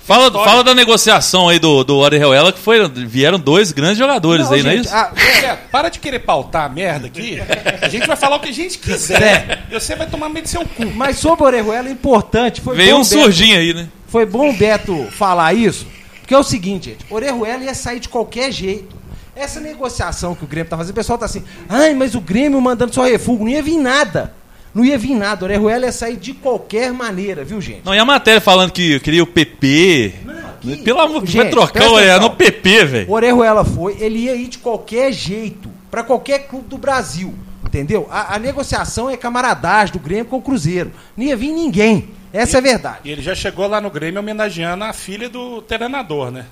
[0.08, 0.50] Fala, História.
[0.50, 4.70] fala da negociação aí do, do Orejuela, que foi, vieram dois grandes jogadores aí, não
[4.72, 4.96] é gente, isso?
[4.96, 5.12] a-
[5.44, 7.40] É, para de querer pautar a merda aqui.
[7.82, 9.66] A gente vai falar o que a gente quiser.
[9.70, 10.86] E você vai tomar meio de seu cu.
[10.96, 12.62] mas sobre o Orejuela é importante.
[12.62, 13.88] Foi Veio bom um o Beto- surdinho aí, né?
[14.08, 15.86] Foi bom o Beto falar isso,
[16.22, 17.06] porque é o seguinte, gente.
[17.10, 18.96] Orejuela ia sair de qualquer jeito.
[19.36, 22.60] Essa negociação que o Grêmio tá fazendo, o pessoal tá assim, ai, mas o Grêmio
[22.62, 24.34] mandando só refúgio, não ia vir nada.
[24.78, 25.44] Não ia vir nada.
[25.44, 27.82] O Orejuela ia sair de qualquer maneira, viu, gente?
[27.84, 30.14] Não, e a matéria falando que queria o PP.
[30.62, 33.10] que- Pelo amor de vai trocar o Orejuela no PP, velho.
[33.10, 37.34] O Orejuela foi, ele ia ir de qualquer jeito, pra qualquer clube do Brasil,
[37.66, 38.08] entendeu?
[38.12, 40.92] A, a negociação é camaradagem do Grêmio com o Cruzeiro.
[41.16, 42.10] Não ia vir ninguém.
[42.32, 42.98] Essa é a verdade.
[43.06, 46.46] E ele já chegou lá no Grêmio homenageando a filha do treinador, né?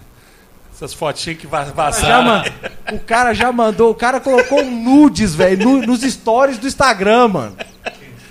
[0.73, 2.43] Essas fotinhas que vazaram.
[2.91, 7.55] o cara já mandou, o cara colocou nudes, velho, no- nos stories do Instagram, mano.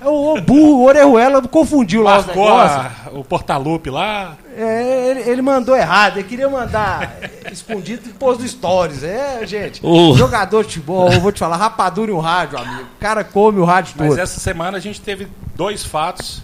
[0.04, 2.80] O, o burro, o Orejuela confundiu lá os Marcou negócios.
[2.80, 4.36] a- o Portalupe lá.
[4.56, 7.16] É, ele, ele mandou errado, ele queria mandar
[7.50, 9.02] escondido e pôs no stories.
[9.02, 9.80] É, gente.
[9.84, 12.82] O- Jogador de futebol, eu vou te falar, rapadura em um rádio, amigo.
[12.96, 14.18] O cara come o rádio Mas todo.
[14.18, 16.42] essa semana a gente teve dois fatos.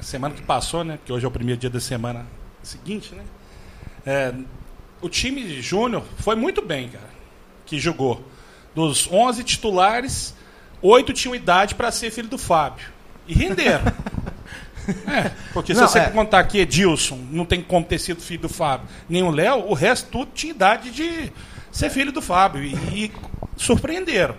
[0.00, 0.96] Semana que passou, né?
[0.96, 2.26] Porque hoje é o primeiro dia da semana
[2.62, 3.22] seguinte, né?
[4.04, 4.34] É,
[5.00, 7.08] o time júnior foi muito bem, cara.
[7.64, 8.20] Que jogou.
[8.74, 10.34] Dos 11 titulares,
[10.82, 12.86] oito tinham idade para ser filho do Fábio.
[13.26, 13.84] E renderam.
[15.06, 16.10] É, porque se Não, você é.
[16.10, 19.74] contar aqui Edilson, não tem como ter sido filho do Fábio, nem o Léo, o
[19.74, 21.32] resto tudo tinha idade de
[21.70, 22.64] ser filho do Fábio.
[22.64, 23.12] E, e
[23.56, 24.34] surpreenderam.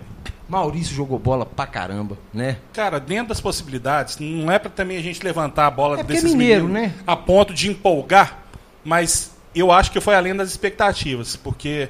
[0.46, 2.58] Maurício jogou bola pra caramba, né?
[2.74, 6.04] Cara, dentro das possibilidades, não é pra também a gente levantar a bola É é
[6.04, 7.02] desses mineiro, meninos né?
[7.06, 8.42] a ponto de empolgar,
[8.84, 11.88] mas eu acho que foi além das expectativas, porque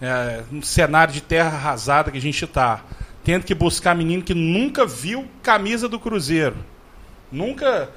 [0.00, 2.80] é, no cenário de terra arrasada que a gente está,
[3.30, 6.56] tendo que buscar menino que nunca viu camisa do Cruzeiro.
[7.30, 7.88] Nunca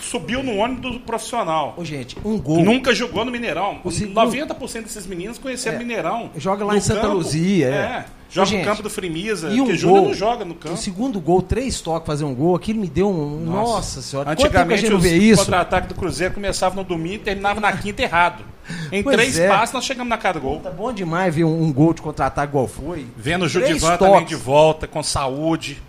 [0.00, 1.74] subiu no ônibus do profissional.
[1.76, 2.62] Ô, gente, um gol.
[2.62, 3.78] Nunca jogou no Mineirão.
[3.84, 5.78] O segundo- 90% desses meninos conheceram É.
[5.78, 6.30] Mineirão.
[6.36, 7.14] Joga lá em Santa campo.
[7.14, 7.70] Luzia, é.
[7.70, 8.04] É.
[8.30, 9.48] Joga Ô, gente, no campo do Frimisa.
[9.50, 10.08] E um porque Júnior gol.
[10.08, 10.74] não joga no campo.
[10.74, 13.40] O segundo gol, três toques fazer um gol, aquilo me deu um.
[13.40, 14.26] Nossa, senhora.
[14.30, 17.18] Quanto tempo que a Antigamente gente não os contra-ataques do Cruzeiro começavam no domingo e
[17.18, 18.44] terminavam na quinta errado.
[18.92, 19.48] Em Pois três é.
[19.48, 20.60] passos nós chegamos na cara do gol.
[20.60, 23.04] Tá bom demais ver um, um gol de contra-ataque igual foi.
[23.16, 25.82] Vendo o Judivan também de volta, com saúde.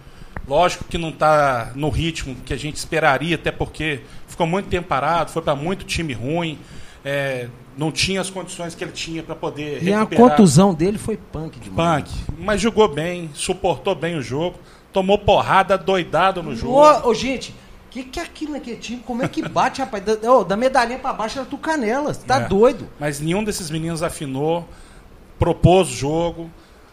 [0.47, 4.88] Lógico que não está no ritmo que a gente esperaria, até porque ficou muito tempo
[4.88, 6.58] parado, foi para muito time ruim,
[7.06, 10.30] é, não tinha as condições que ele tinha para poder E a recuperar.
[10.30, 12.04] contusão dele foi punk demais.
[12.04, 14.58] Punk, mas jogou bem, suportou bem o jogo,
[14.91, 16.73] tomou porrada doidado no jogo.
[16.73, 19.01] Ô, ô, gente, o que, que é aquilo naquele time?
[19.06, 20.04] Como é que bate, rapaz?
[20.04, 22.13] Da, ô, da medalhinha pra baixo era tu canela.
[22.13, 22.47] Você tá É.
[22.47, 22.88] doido?
[22.99, 24.67] Mas nenhum desses meninos afinou,
[25.39, 26.49] propôs o jogo,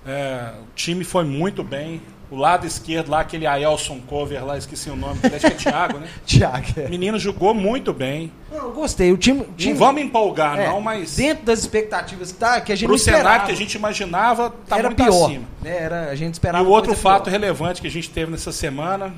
[0.06, 2.00] é, o time foi muito bem.
[2.30, 5.98] O lado esquerdo lá, aquele Aelson Cover lá, esqueci o nome, acho que é Thiago,
[5.98, 6.08] né?
[6.26, 6.66] Tiago.
[6.86, 8.30] O menino jogou muito bem.
[8.52, 9.10] Não, eu gostei.
[9.10, 9.40] O time.
[9.40, 12.76] O time Não vamos empolgar, é, não, mas Dentro das expectativas que, tá, que a
[12.76, 15.24] gente pro esperava, cenário que a gente imaginava, tá era muito pior.
[15.26, 15.44] acima.
[15.62, 15.76] né?
[15.82, 16.68] Era, a gente E esperava.
[16.68, 17.32] o outro fato pior.
[17.32, 19.14] relevante que a gente teve nessa semana,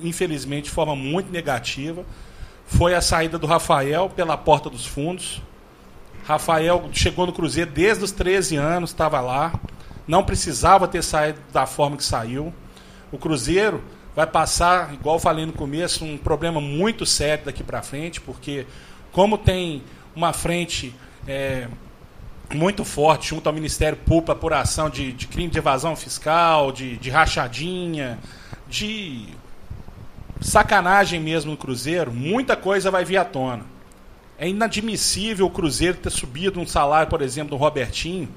[0.00, 2.04] infelizmente de forma muito negativa,
[2.66, 5.42] foi a saída do Rafael pela porta dos fundos.
[6.24, 9.52] Rafael chegou no Cruzeiro desde os 13 anos, estava lá.
[10.06, 12.52] Não precisava ter saído da forma que saiu.
[13.10, 13.82] O Cruzeiro
[14.14, 18.66] vai passar, igual falei no começo, um problema muito sério daqui para frente, porque
[19.12, 19.82] como tem
[20.14, 20.94] uma frente
[21.26, 21.68] é,
[22.52, 27.10] muito forte junto ao Ministério Público, apuração de, de crime de evasão fiscal, de, de
[27.10, 28.18] rachadinha,
[28.68, 29.28] de
[30.40, 33.64] sacanagem mesmo no Cruzeiro, muita coisa vai vir à tona.
[34.38, 38.28] É inadmissível o Cruzeiro ter subido um salário, por exemplo, do Robertinho,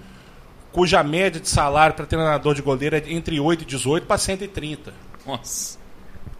[0.71, 4.93] cuja média de salário para treinador de goleiro é entre 8 e 18 para 130.
[5.25, 5.77] Nossa.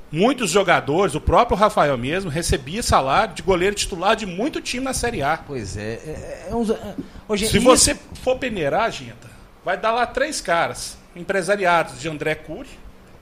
[0.10, 4.94] Muitos jogadores, o próprio Rafael mesmo, recebia salário de goleiro titular de muito time na
[4.94, 5.38] Série A.
[5.38, 5.94] Pois é.
[5.94, 6.96] é, é uns- é-
[7.28, 9.30] Ô, gente, Se isso- você for peneirar, Ginta,
[9.66, 12.70] vai dar lá três caras: empresariados de André Cury,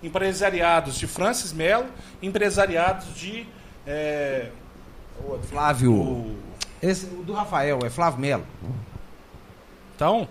[0.03, 1.87] empresariados de Francis Melo,
[2.21, 3.47] empresariados de.
[3.87, 4.49] é,
[5.49, 5.91] Flávio.
[5.93, 6.35] o-
[6.83, 8.45] Esse, o do Rafael, é Flávio Melo.
[9.95, 10.27] Então,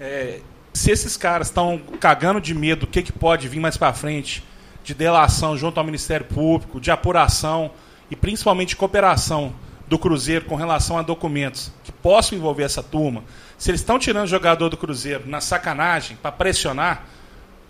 [0.00, 0.40] é,
[0.72, 4.44] se esses caras estão cagando de medo do que, que pode vir mais para frente,
[4.84, 7.70] de delação junto ao Ministério Público, de apuração
[8.10, 9.52] e principalmente de cooperação
[9.86, 13.24] do Cruzeiro com relação a documentos que possam envolver essa turma,
[13.56, 17.04] se eles estão tirando o jogador do Cruzeiro na sacanagem para pressionar,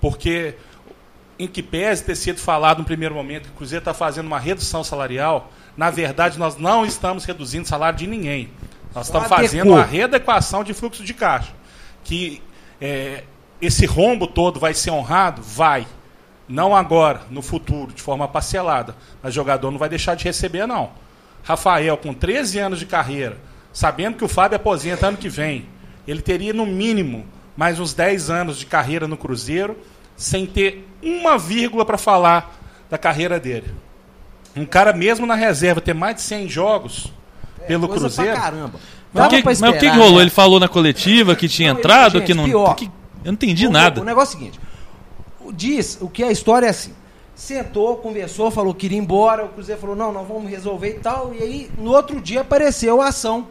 [0.01, 0.55] porque
[1.39, 4.39] em que pese ter sido falado no primeiro momento que o Cruzeiro está fazendo uma
[4.39, 8.51] redução salarial, na verdade nós não estamos reduzindo o salário de ninguém.
[8.95, 11.58] Nós estamos fazendo uma readequação de fluxo de caixa.
[12.09, 12.41] Que
[12.81, 13.25] é,
[13.61, 15.43] esse rombo todo vai ser honrado?
[15.43, 15.87] Vai.
[16.49, 18.97] Não agora, no futuro, de forma parcelada.
[19.23, 20.91] Mas o jogador não vai deixar de receber, não.
[21.43, 23.37] Rafael, com 13 anos de carreira,
[23.75, 25.67] sabendo que o Fábio aposenta ano que vem,
[26.07, 29.77] ele teria no mínimo mais uns 10 anos de carreira no Cruzeiro,
[30.17, 33.75] sem ter uma vírgula para falar da carreira dele.
[34.57, 37.13] Um cara mesmo na reserva ter mais de 100 jogos
[37.67, 38.81] pelo Coisa Cruzeiro, Pra caramba.
[39.13, 40.17] Mas, o que, mas o que, que rolou?
[40.17, 40.23] né?
[40.23, 42.45] Ele falou na coletiva que tinha Não, entrado, gente, que não.
[42.45, 42.75] pior.
[42.75, 42.85] que-
[43.25, 44.01] eu não entendi O- nada.
[44.01, 44.61] O, negócio é o seguinte:
[45.55, 46.93] diz o que a história é assim.
[47.35, 49.45] Sentou, conversou, falou que iria embora.
[49.45, 51.33] O Cruzeiro falou: não, nós vamos resolver e tal.
[51.35, 53.47] E aí, no outro dia, apareceu a ação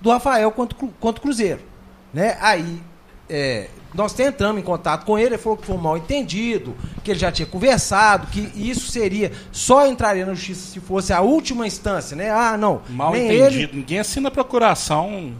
[0.00, 1.60] do Rafael contra, contra o Cruzeiro.
[2.12, 2.36] Né?
[2.40, 2.80] Aí,
[3.28, 5.28] é, nós tentamos em contato com ele.
[5.34, 9.30] Ele falou que foi mal entendido, que ele já tinha conversado, que isso seria.
[9.52, 12.30] Só entraria na justiça se fosse a última instância, né?
[12.30, 12.82] Ah, não.
[12.90, 13.44] mal entendido.
[13.64, 15.32] ele- Ninguém assina procuração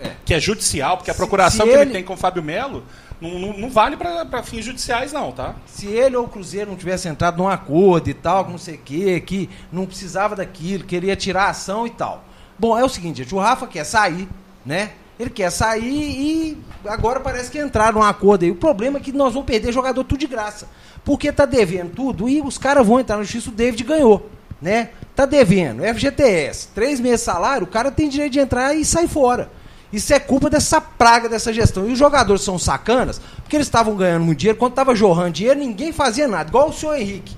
[0.00, 0.10] É.
[0.24, 1.82] que é judicial, porque a Se- procuração se que ele...
[1.82, 2.84] ele- tem com o Fábio Melo
[3.20, 5.54] não, não, não vale para fins judiciais, não, tá?
[5.66, 8.78] se ele ou o Cruzeiro não tivesse entrado num acordo e tal, não sei o
[8.84, 12.22] quê, que não precisava daquilo, queria tirar a ação e tal.
[12.58, 14.28] Bom, é o seguinte, gente, o Rafa quer sair,
[14.66, 14.90] né?
[15.18, 18.50] Ele quer sair e agora parece que entraram num acordo aí.
[18.50, 20.68] O problema é que nós vamos perder jogador tudo de graça.
[21.04, 24.28] Porque tá devendo tudo e os caras vão entrar no justiça, o David ganhou,
[24.60, 24.90] né?
[25.14, 29.08] Tá devendo, FGTS, três meses de salário, o cara tem direito de entrar e sair
[29.08, 29.50] fora.
[29.92, 31.88] Isso é culpa dessa praga dessa gestão.
[31.88, 34.58] E os jogadores são sacanas, porque eles estavam ganhando muito dinheiro.
[34.58, 36.48] Quando estava jorrando dinheiro, ninguém fazia nada.
[36.50, 37.36] Igual o senhor Henrique.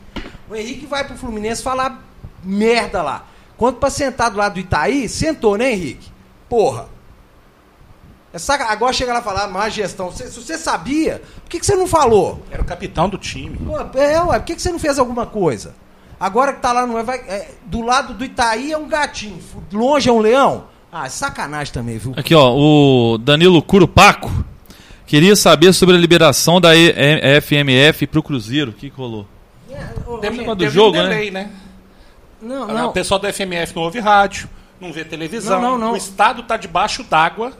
[0.50, 2.02] O Henrique vai pro Fluminense falar
[2.42, 3.26] merda lá.
[3.56, 6.10] Quando pra sentar do lado do Itaí, sentou, né, Henrique?
[6.48, 6.97] Porra.
[8.38, 8.66] É saca...
[8.66, 10.12] Agora chega lá e falar má gestão.
[10.12, 12.40] Se você sabia, por que, que você não falou?
[12.53, 13.59] Era o capitão do time.
[13.59, 15.74] Pô, é, ué, por que, que você não fez alguma coisa?
[16.20, 17.03] Agora que tá lá no.
[17.05, 19.40] Vai, é, do lado do Itaí é um gatinho,
[19.72, 20.66] longe é um leão.
[20.90, 22.14] Ah, sacanagem também, viu?
[22.16, 24.31] Aqui, ó, o Danilo Curupaco.
[25.05, 26.70] Queria saber sobre a liberação da
[27.42, 28.70] FMF pro Cruzeiro.
[28.70, 29.27] O que, que rolou?
[30.20, 31.09] Teve, negócio do teve jogo, um né?
[31.09, 31.51] delay, né?
[32.40, 32.92] Não, O não.
[32.92, 34.48] pessoal do FMF não ouve rádio,
[34.81, 35.61] não vê televisão.
[35.61, 35.92] Não, não, não.
[35.92, 37.53] O Estado tá debaixo d'água.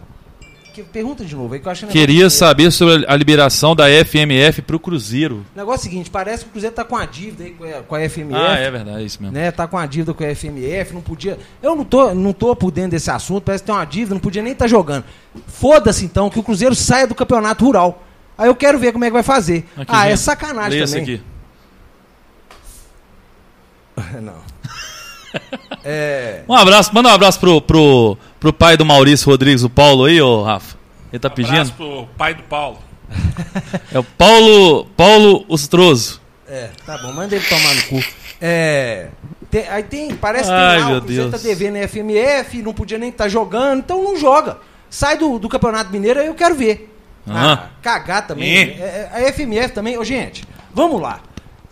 [0.85, 4.62] Pergunta de novo aí que eu acho que Queria saber sobre a liberação da FMF
[4.62, 5.45] pro Cruzeiro.
[5.55, 7.95] O negócio é o seguinte, parece que o Cruzeiro tá com a dívida aí com
[7.95, 8.35] a, FMF.
[8.35, 9.37] Ah, é verdade, é isso mesmo.
[9.37, 11.38] Né, tá com a dívida com a FMF, não podia.
[11.62, 14.21] Eu não tô, não tô por dentro desse assunto, parece que tem uma dívida, não
[14.21, 15.05] podia nem estar jogando.
[15.47, 18.05] Foda-se então que o Cruzeiro saia do campeonato rural.
[18.37, 19.67] Aí eu quero ver como é que vai fazer.
[19.77, 20.21] Aqui, ah, é gente.
[20.21, 21.14] sacanagem Lê esse também.
[21.14, 21.25] aqui.
[24.23, 24.58] não.
[25.85, 26.43] É.
[26.49, 30.21] Um abraço, manda um abraço pro, pro, pro pai do Maurício Rodrigues, o Paulo aí,
[30.21, 30.77] ô Rafa.
[31.12, 31.55] Ele tá pedindo.
[31.55, 32.79] Abraço pro pai do Paulo.
[33.93, 36.21] É o Paulo, Paulo Ostroso.
[36.47, 38.05] É, tá bom, manda ele tomar no cu.
[38.41, 39.09] É.
[39.51, 42.99] tem- aí tem, parece que Ai, tem lá, o Cruzeiro tá devendo FMF, não podia
[42.99, 44.59] nem estar jogando, então não joga.
[44.91, 46.95] Sai do, do Campeonato Mineiro, aí eu quero ver.
[47.27, 47.53] Ah.
[47.53, 48.57] Ah, cagar também.
[48.81, 51.21] É, é, a FMF também, ô gente, vamos lá.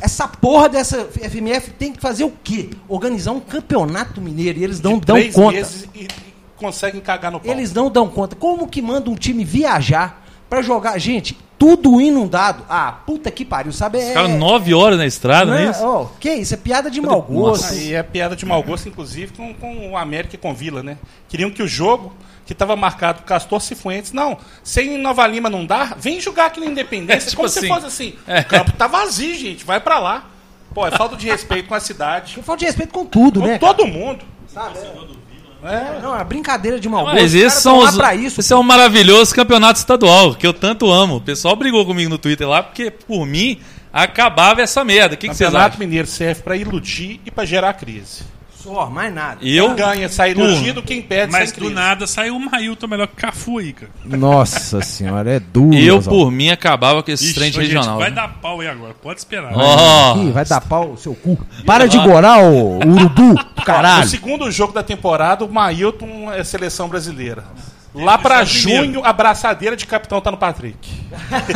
[0.00, 2.70] Essa porra dessa FMF tem que fazer o quê?
[2.88, 5.56] Organizar um campeonato mineiro e eles não dão conta.
[5.56, 6.08] meses e, e
[6.56, 7.50] conseguem cagar no pau.
[7.50, 8.36] Eles não dão conta.
[8.36, 10.98] Como que manda um time viajar pra jogar?
[10.98, 12.64] Gente, tudo inundado.
[12.68, 13.98] Ah, puta que pariu, sabe?
[13.98, 15.82] É, Ficaram nove horas na estrada, não é isso?
[15.84, 16.52] ó, que isso?
[16.54, 17.62] É piada de mau gosto.
[17.62, 17.74] Nossa.
[17.74, 20.98] Aí é piada de mau gosto, inclusive, com, com o América e com Vila, né?
[21.28, 22.12] Queriam que o jogo,
[22.46, 26.46] que estava marcado por Castor Cifuentes, não, sem em Nova Lima não dá, vem jogar
[26.46, 27.60] aqui na Independência, É, tipo como assim.
[27.60, 28.14] se fosse assim.
[28.26, 28.40] É.
[28.40, 30.24] O campo tá vazio, gente, vai pra lá.
[30.72, 33.58] Pô, é falta de respeito com a cidade, Falta de respeito com tudo, com né?
[33.58, 34.24] todo mundo.
[34.54, 36.00] cara?
[36.00, 37.16] Não, é brincadeira de mau gosto.
[37.16, 38.40] Mas esses são os, pra isso.
[38.40, 41.16] esse é um maravilhoso campeonato estadual, que eu tanto amo.
[41.16, 43.58] O pessoal brigou comigo no Twitter lá, porque por mim
[43.92, 45.14] acabava essa merda.
[45.14, 45.80] O que, que vocês Campeonato acham?
[45.86, 48.22] Mineiro serve pra iludir e pra gerar crise.
[48.66, 49.38] Só, mais nada.
[49.42, 53.06] Eu, Quem ganha sai iludido, quem perde Mas sai do nada saiu o Mailton melhor
[53.06, 53.90] que o Cafu aí, cara.
[54.04, 55.76] Nossa senhora, é duro.
[55.76, 57.98] eu por mim acabava com esse trem regional.
[57.98, 58.16] vai né?
[58.16, 59.52] dar pau aí agora, pode esperar.
[59.54, 61.38] Ó, Ih, vai dar pau o seu cu.
[61.64, 64.08] Para de gorar, ô urubu do No caralho.
[64.08, 67.44] segundo jogo da temporada, o Mailton é seleção brasileira.
[68.04, 68.46] Lá primeiro.
[68.46, 70.88] junho, a braçadeira de capitão tá no Patrick.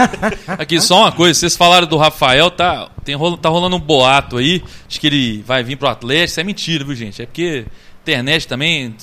[0.58, 4.62] Aqui só uma coisa, vocês falaram do Rafael, tá, tem, tá rolando um boato aí,
[4.88, 7.20] de que ele vai vir pro Atlético, isso é mentira, viu gente?
[7.22, 7.66] É porque
[8.02, 8.94] internet também,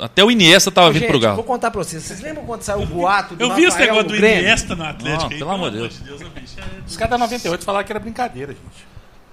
[0.00, 1.42] até o Iniesta tava vindo Gente, pro vou Galo.
[1.44, 2.02] contar pra vocês.
[2.02, 4.38] Vocês lembram quando saiu o boato do Eu vi esse Rafael negócio do Grêmio?
[4.40, 5.94] Iniesta no Atlético Não, aí, pelo amor de Deus.
[5.98, 6.24] de Deus, é-
[6.86, 8.86] Os caras da 98 falaram que era brincadeira, gente.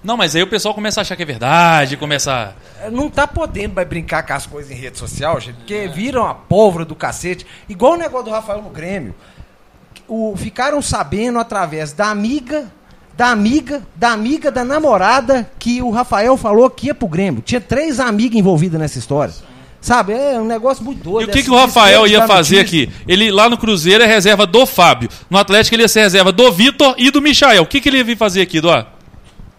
[0.06, 2.90] Não, mas aí o pessoal começa a achar que é verdade, começa a...
[2.90, 6.32] Não tá podendo mais brincar com as coisas em rede social, gente, porque viram a
[6.32, 7.44] pólvora do cacete.
[7.68, 9.12] Igual o negócio do Rafael no Grêmio.
[10.06, 12.70] O, ficaram sabendo através da amiga,
[13.16, 17.42] da amiga, da amiga da namorada que o Rafael falou que ia pro Grêmio.
[17.42, 19.34] Tinha três amigas envolvidas nessa história.
[19.80, 20.12] Sabe?
[20.12, 21.28] É um negócio muito E doido.
[21.28, 22.88] o que, essa que o Rafael ia fazer aqui?
[23.08, 25.08] Ele lá no Cruzeiro é reserva do Fábio.
[25.28, 27.64] No Atlético ele ia ser reserva do Vitor e do Michael.
[27.64, 28.94] O que, que ele ia vir fazer aqui, Eduardo?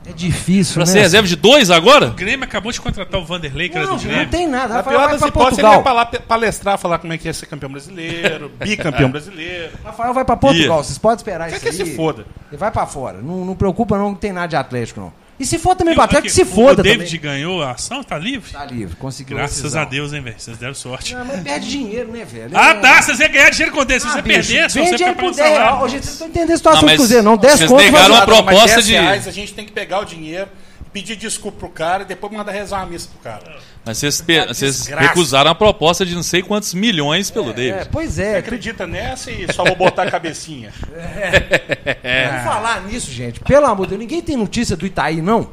[0.10, 0.92] É difícil, Pra né?
[0.92, 2.08] ser reserva de dois agora?
[2.08, 4.24] O Grêmio acabou de contratar o Vanderlei, que era Não, do gente, Grêmio.
[4.26, 4.70] não tem nada.
[4.70, 5.84] Na Rafael pior vai das pra hipóteses, ele ia Portugal.
[5.84, 9.72] pra lá palestrar, falar como é que é ser campeão brasileiro, bicampeão brasileiro.
[9.84, 10.78] Rafael vai pra Portugal.
[10.78, 10.84] Ia.
[10.84, 11.90] Vocês podem esperar Quer isso que aí.
[11.90, 12.26] se foda.
[12.50, 13.18] Ele vai pra fora.
[13.22, 15.14] Não, não preocupa não que tem nada de Atlético, não.
[15.40, 17.20] E se for também Atlético, aqui, que se foda O David também.
[17.22, 18.52] ganhou a ação, tá livre?
[18.52, 19.82] Tá livre, conseguiu Graças decisão.
[19.84, 20.36] a Deus, hein, velho?
[20.40, 21.14] Vocês deram sorte.
[21.14, 22.50] Não, mas perde dinheiro, né, velho?
[22.58, 23.02] Ah, É- tá.
[23.04, 24.02] Vocês iam ganhar dinheiro com desse.
[24.02, 25.58] Se Ah, você bicho, perder, se vende você por pagando 10 reais.
[25.64, 25.86] salário.
[25.86, 27.38] Ô, gente, vocês estão entendendo a situação Não, do Cruzeiro, não.
[27.38, 27.82] 10 vocês conto.
[27.84, 30.50] negaram mas- a proposta Mas 10 de- reais, a gente tem que pegar o dinheiro,
[30.92, 33.58] pedir desculpa pro cara e depois mandar rezar uma missa pro cara.
[33.88, 37.90] Mas vocês, vocês recusaram a proposta de não sei quantos milhões pelo É, David.
[37.92, 38.38] pois Você é.
[38.38, 40.72] acredita nessa e só vou botar a cabecinha?
[40.82, 45.50] Por falar nisso, gente, pelo amor de Deus, ninguém tem notícia do Itaí, não?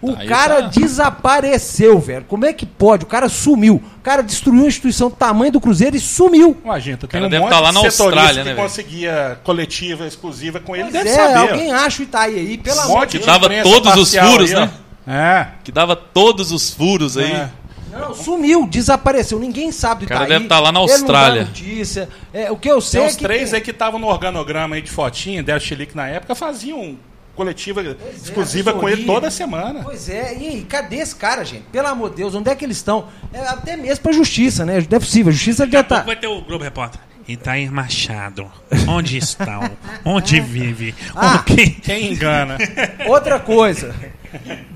[0.00, 2.24] O Itaí cara tá- desapareceu, velho.
[2.28, 3.04] Como é que pode?
[3.04, 3.82] O cara sumiu.
[3.98, 6.56] O cara destruiu a instituição do tamanho do Cruzeiro e sumiu.
[6.64, 8.56] Ué, gente, tem cara um deve monte tá lá na Austrália, que né, velho?
[8.56, 11.34] conseguia coletiva exclusiva com ele, Pois deve é, saber.
[11.50, 13.26] alguém acha o Itaí aí, pelo Um amor de de Deus.
[13.26, 14.70] Dava imprensa todos os furos, aí, né?
[15.08, 15.46] É.
[15.64, 17.32] Que dava todos os furos aí.
[17.32, 17.48] É.
[17.90, 19.38] Não, sumiu, desapareceu.
[19.38, 20.38] Ninguém sabe do O cara Itaí.
[20.38, 21.44] deve tá lá na Ele não dá Austrália.
[21.44, 22.08] notícia.
[22.32, 24.06] É, o que eu sei Tem é uns que três tem- aí que estavam no
[24.08, 26.98] organograma aí de fotinha, Del Chilique na época, faziam
[27.34, 29.80] coletiva exclusiva com ele toda semana.
[29.84, 31.64] Pois é, e aí, cadê esse cara, gente?
[31.70, 33.08] Pelo amor de Deus, onde é que eles estão?
[33.32, 34.74] É, até mesmo pra justiça, né?
[34.90, 36.00] Não é possível, a justiça já tá.
[36.00, 37.00] vai ter o Globo Repórter.
[37.28, 38.48] Itair Machado.
[38.88, 39.68] Onde estão?
[40.04, 40.94] Onde vive?
[41.14, 41.36] Ah.
[41.36, 41.70] O que?
[41.70, 42.56] Quem engana?
[43.08, 43.92] Outra coisa,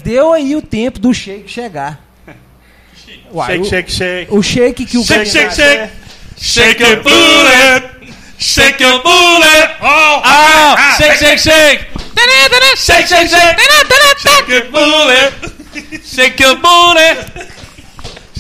[0.03, 2.10] deu aí o tempo do shake chegar.
[3.33, 4.28] Uai, shake, o, shake, shake.
[4.33, 5.91] o shake que o Shake, shake, shake.
[6.39, 7.83] Shake your bullet.
[8.39, 9.68] Shake your bullet.
[9.83, 11.81] Oh, Ah, shake, shake, shake!
[12.76, 13.59] Shake, shake, shake!
[14.18, 15.33] shake your bullet.
[16.05, 17.11] Shake your booty!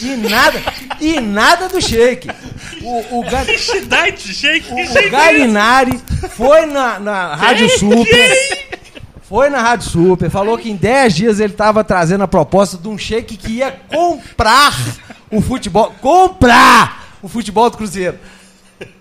[0.02, 0.58] E nada,
[1.00, 2.26] e nada do shake.
[2.82, 5.10] O, o, Ga- shake, o shake.
[5.10, 8.79] Galinari foi na, na Rádio Super.
[9.30, 12.88] Foi na Rádio Super, falou que em 10 dias ele estava trazendo a proposta de
[12.88, 14.74] um shake que ia comprar
[15.30, 15.94] o futebol.
[16.00, 18.18] Comprar o futebol do Cruzeiro.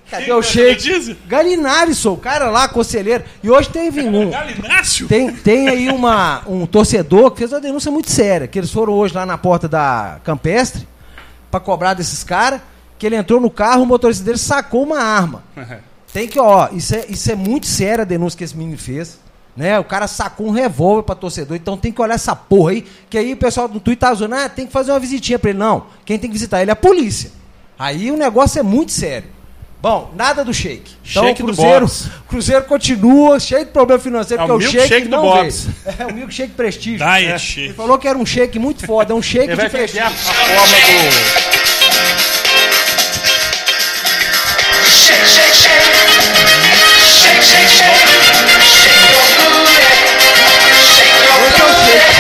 [0.08, 0.84] Cadê o shake?
[0.84, 1.16] Diesel?
[1.26, 3.24] Galinari, sou o cara lá, conselheiro.
[3.42, 4.30] E hoje teve um.
[4.30, 5.08] Galinácio?
[5.08, 8.48] Tem, tem aí uma, um torcedor que fez uma denúncia muito séria.
[8.48, 10.88] Que eles foram hoje lá na porta da Campestre
[11.50, 12.62] pra cobrar desses caras.
[13.00, 15.44] Que ele entrou no carro, o motorista dele sacou uma arma.
[16.14, 19.18] Tem que, ó, isso é, isso é muito séria a denúncia que esse menino fez.
[19.58, 19.78] Né?
[19.78, 22.86] O cara sacou um revólver pra torcedor, então tem que olhar essa porra aí.
[23.10, 25.50] Que aí o pessoal do Twitter tá zoando, ah, tem que fazer uma visitinha pra
[25.50, 25.60] ele.
[25.60, 27.32] Não, quem tem que visitar ele é a polícia.
[27.78, 29.28] Aí o negócio é muito sério.
[29.82, 30.92] Bom, nada do shake.
[31.10, 31.90] Então Shake Cruzeiro.
[32.28, 35.54] Cruzeiro continua cheio de problema financeiro, É o porque o shake milkshake do não veio.
[36.00, 36.98] É o milkshake prestígio.
[37.00, 37.74] Diet Ele shake.
[37.74, 40.10] falou que era um shake muito foda, é um shake Ele de vender a, prestígio.
[40.10, 42.39] forma do.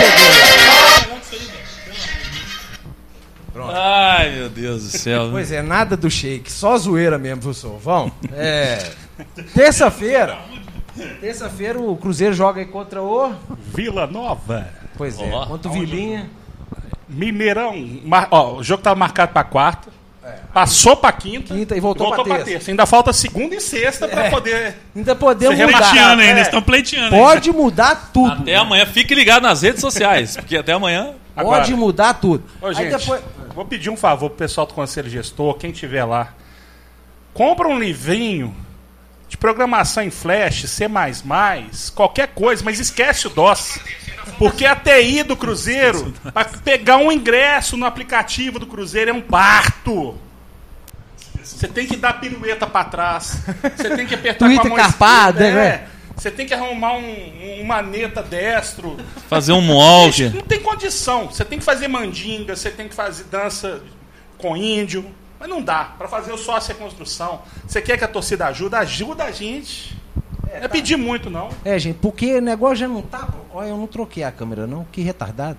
[0.09, 1.95] O shake que
[3.53, 3.69] chegou.
[3.71, 5.29] Ai, meu Deus do céu.
[5.31, 7.77] Pois é, nada do shake, só zoeira mesmo, professor.
[7.79, 8.11] Vão.
[8.33, 8.91] É.
[9.53, 10.37] Terça-feira.
[11.21, 13.33] Terça-feira o Cruzeiro joga aí contra o.
[13.73, 14.67] Vila Nova.
[14.97, 16.29] Pois é, contra o Vilinha.
[17.07, 17.75] Mineirão.
[18.05, 19.88] Mar- Ó, o jogo tava marcado pra quarta.
[20.53, 21.53] Passou pra quinta.
[21.53, 22.69] Quinta e voltou pra terça.
[22.71, 24.29] Ainda falta segunda e sexta pra É.
[24.29, 24.75] poder.
[24.95, 25.77] Ainda podemos Você mudar.
[25.79, 26.29] Pleiteando ainda, É.
[26.31, 27.15] eles estão pleiteando.
[27.15, 27.17] ainda.
[27.17, 28.41] Pode mudar tudo.
[28.41, 28.85] Até amanhã.
[28.85, 31.13] Fique ligado nas redes sociais, porque até amanhã.
[31.35, 31.61] Agora.
[31.61, 32.43] Pode mudar tudo.
[32.61, 33.21] Ô, Aí gente, depois.
[33.55, 36.33] vou pedir um favor pro pessoal do Conselho Gestor, quem tiver lá.
[37.33, 38.53] Compra um livrinho
[39.29, 40.89] de programação em Flash, C++,
[41.95, 43.79] qualquer coisa, mas esquece o DOS.
[44.37, 49.21] Porque a TI do Cruzeiro, para pegar um ingresso no aplicativo do Cruzeiro é um
[49.21, 50.17] parto.
[51.41, 53.41] Você tem que dar pirueta para trás.
[53.75, 55.67] Você tem que apertar Twitter com a mão carpada, esquerda, né?
[55.67, 55.87] é.
[56.15, 58.97] Você tem que arrumar um, um maneta destro.
[59.29, 60.29] Fazer um moonwalk.
[60.31, 61.27] Não tem condição.
[61.27, 63.81] Você tem que fazer mandinga, você tem que fazer dança
[64.37, 65.05] com índio.
[65.39, 65.95] Mas não dá.
[65.97, 67.41] Para fazer o sócio é construção.
[67.65, 68.75] Você quer que a torcida ajude?
[68.75, 69.97] Ajuda a gente.
[70.47, 71.49] Não é pedir muito, não.
[71.63, 73.27] É, gente, porque o negócio já não tá.
[73.53, 74.85] Olha, eu não troquei a câmera, não.
[74.91, 75.57] Que retardado.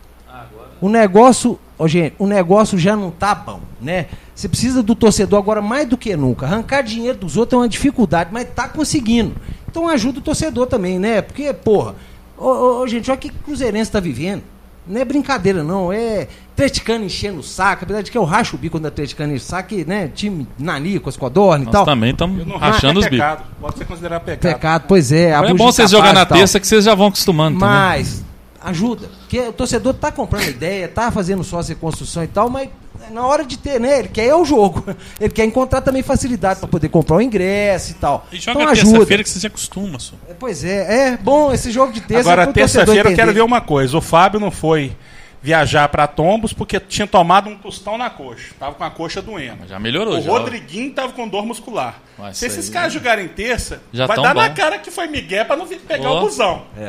[0.81, 4.07] O negócio, ó, gente, o negócio já não tá bom, né?
[4.35, 6.47] Você precisa do torcedor agora mais do que nunca.
[6.47, 9.35] Arrancar dinheiro dos outros é uma dificuldade, mas tá conseguindo.
[9.69, 11.21] Então ajuda o torcedor também, né?
[11.21, 11.95] Porque, porra,
[12.39, 14.43] ô, ô, ô, gente, olha o que o Cruzeirense tá vivendo.
[14.87, 15.93] Não é brincadeira, não.
[15.93, 17.85] É atleticano enchendo o saco.
[17.85, 20.09] Apesar de que eu racho o bico quando o atleticano enche o saco, e, né?
[20.09, 21.85] Time Nanicos, Codorna e Nós tal.
[21.85, 23.19] também estamos Não rachando é os bicos.
[23.19, 23.45] pecado.
[23.61, 24.53] Pode ser considerado pecado.
[24.55, 25.31] Pecado, pois é.
[25.31, 27.75] É bom vocês jogar na terça que vocês já vão acostumando também.
[27.75, 28.25] Mas
[28.63, 29.09] ajuda.
[29.31, 32.69] Porque o torcedor tá comprando ideia, tá fazendo sócio e construção e tal, mas
[33.13, 34.01] na hora de ter, né?
[34.01, 34.85] Ele quer é o jogo.
[35.21, 38.27] Ele quer encontrar também facilidade para poder comprar o ingresso e tal.
[38.33, 38.91] E joga então ajuda.
[38.91, 40.17] terça-feira que você se acostuma, só.
[40.29, 42.29] É, Pois é, é bom esse jogo de terça.
[42.29, 42.55] Agora, torcedor
[42.87, 43.97] terça-feira, eu quero ver uma coisa.
[43.97, 44.97] O Fábio não foi
[45.41, 48.49] viajar para Tombos porque tinha tomado um tostão na coxa.
[48.59, 49.67] Tava com a coxa doendo.
[49.69, 50.29] Já melhorou, O já.
[50.29, 52.01] Rodriguinho tava com dor muscular.
[52.19, 54.55] Mas Se esses aí- caras jogarem terça, Já vai dar na bom.
[54.57, 56.19] cara que foi Miguel pra não vir pegar Ó.
[56.19, 56.65] o busão.
[56.77, 56.81] Ô,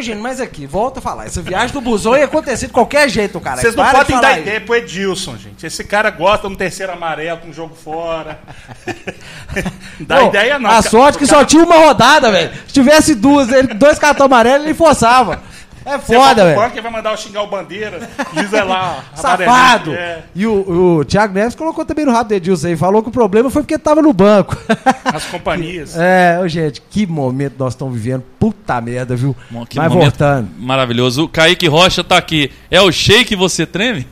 [0.00, 1.26] gente, mas aqui, volta a falar.
[1.26, 3.60] Essa viagem do busão ia acontecer de qualquer jeito, cara.
[3.60, 5.66] Vocês não Para de podem dar ideia pro Edilson, gente.
[5.66, 8.38] Esse cara gosta de um terceiro amarelo com um jogo fora.
[10.00, 10.70] Dá ideia não.
[10.70, 12.52] A sorte que o só cara- tinha uma rodada, velho.
[12.66, 15.42] Se tivesse duas, ele, dois cartões amarelos, ele forçava.
[15.84, 16.56] É foda, velho.
[16.60, 18.08] banco e vai mandar eu xingar o bandeira.
[18.34, 19.04] Diz é lá.
[19.14, 19.92] Safado!
[19.94, 20.22] É.
[20.34, 22.76] E o, o Thiago Neves colocou também no rabo do Edilson aí.
[22.76, 24.56] Falou que o problema foi porque tava no banco.
[25.04, 25.94] As companhias.
[25.98, 28.22] é, gente, que momento nós estamos vivendo.
[28.38, 29.34] Puta merda, viu?
[29.68, 30.48] Que Mas voltando.
[30.58, 31.24] Maravilhoso.
[31.24, 32.50] O Kaique Rocha tá aqui.
[32.70, 34.06] É o shake você treme?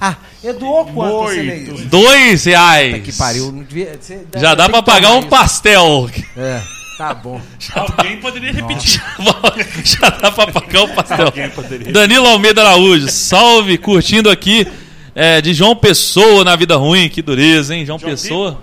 [0.00, 0.14] Ah,
[0.44, 1.84] Eduou quanto você lê Muito.
[1.88, 3.02] Dois reais.
[3.02, 3.50] Que pariu.
[3.50, 3.98] devia-
[4.36, 5.28] Já dá pra que pagar um isso.
[5.28, 6.08] pastel.
[6.36, 6.60] É,
[6.98, 7.40] tá bom.
[7.74, 9.00] Alguém poderia repetir.
[9.84, 11.32] Já dá pra pagar o pastel.
[11.92, 14.66] Danilo Almeida Araújo, salve, curtindo aqui
[15.14, 17.08] é, de João Pessoa na vida ruim.
[17.08, 17.86] Que dureza, hein?
[17.86, 18.62] João, João Pessoa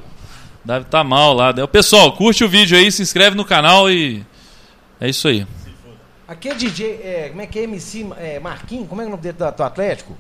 [0.66, 1.54] deve estar mal lá.
[1.68, 4.26] Pessoal, curte o vídeo aí, se inscreve no canal e
[5.00, 5.48] é isso aí.
[6.28, 7.64] Aqui é DJ, é, como é que é?
[7.64, 8.90] MC é, Marquinhos?
[8.90, 10.18] Como é que é o nome dele do, do Atlético?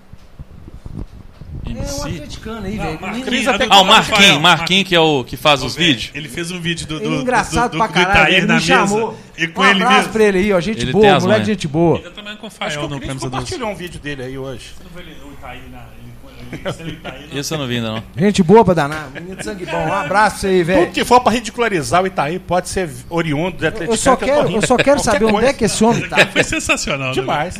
[1.66, 2.01] É um MC.
[2.01, 3.01] atleticano aí, Não, velho.
[3.01, 6.11] Marquinhos, é do- Ah, o Marquinhos, Marquinhos que é o que faz Ô, os vídeos.
[6.13, 8.36] Ele fez um vídeo do, Ele do, é engraçado do, do, pra do caralho, Itaí
[8.36, 8.66] ele na me mesa.
[8.74, 9.18] chamou.
[9.38, 10.13] E com um ele abraço mesmo.
[10.13, 10.59] pra ele aí, ó.
[10.59, 11.45] Gente Ele boa, moleque manhas.
[11.45, 11.97] de gente boa.
[11.99, 13.32] Ele também com o Acho Fael que o Cris camisa 12.
[13.32, 14.66] compartilhou um vídeo dele aí hoje.
[14.84, 17.68] Não foi ele- o Itaí na- ele- ele- ele- o Itaí na- Esse eu não
[17.68, 18.03] vi ainda não.
[18.16, 19.09] Gente boa pra danar.
[19.13, 19.86] Menino de sangue bom.
[19.88, 20.91] Um abraço você aí, Tudo velho.
[20.91, 23.93] que for pra ridicularizar o Itaí pode ser oriundo de atleticano.
[23.93, 26.26] Eu só que quero, eu só quero saber onde é que esse homem tá.
[26.28, 27.07] Foi sensacional.
[27.09, 27.13] né?
[27.13, 27.55] Demais.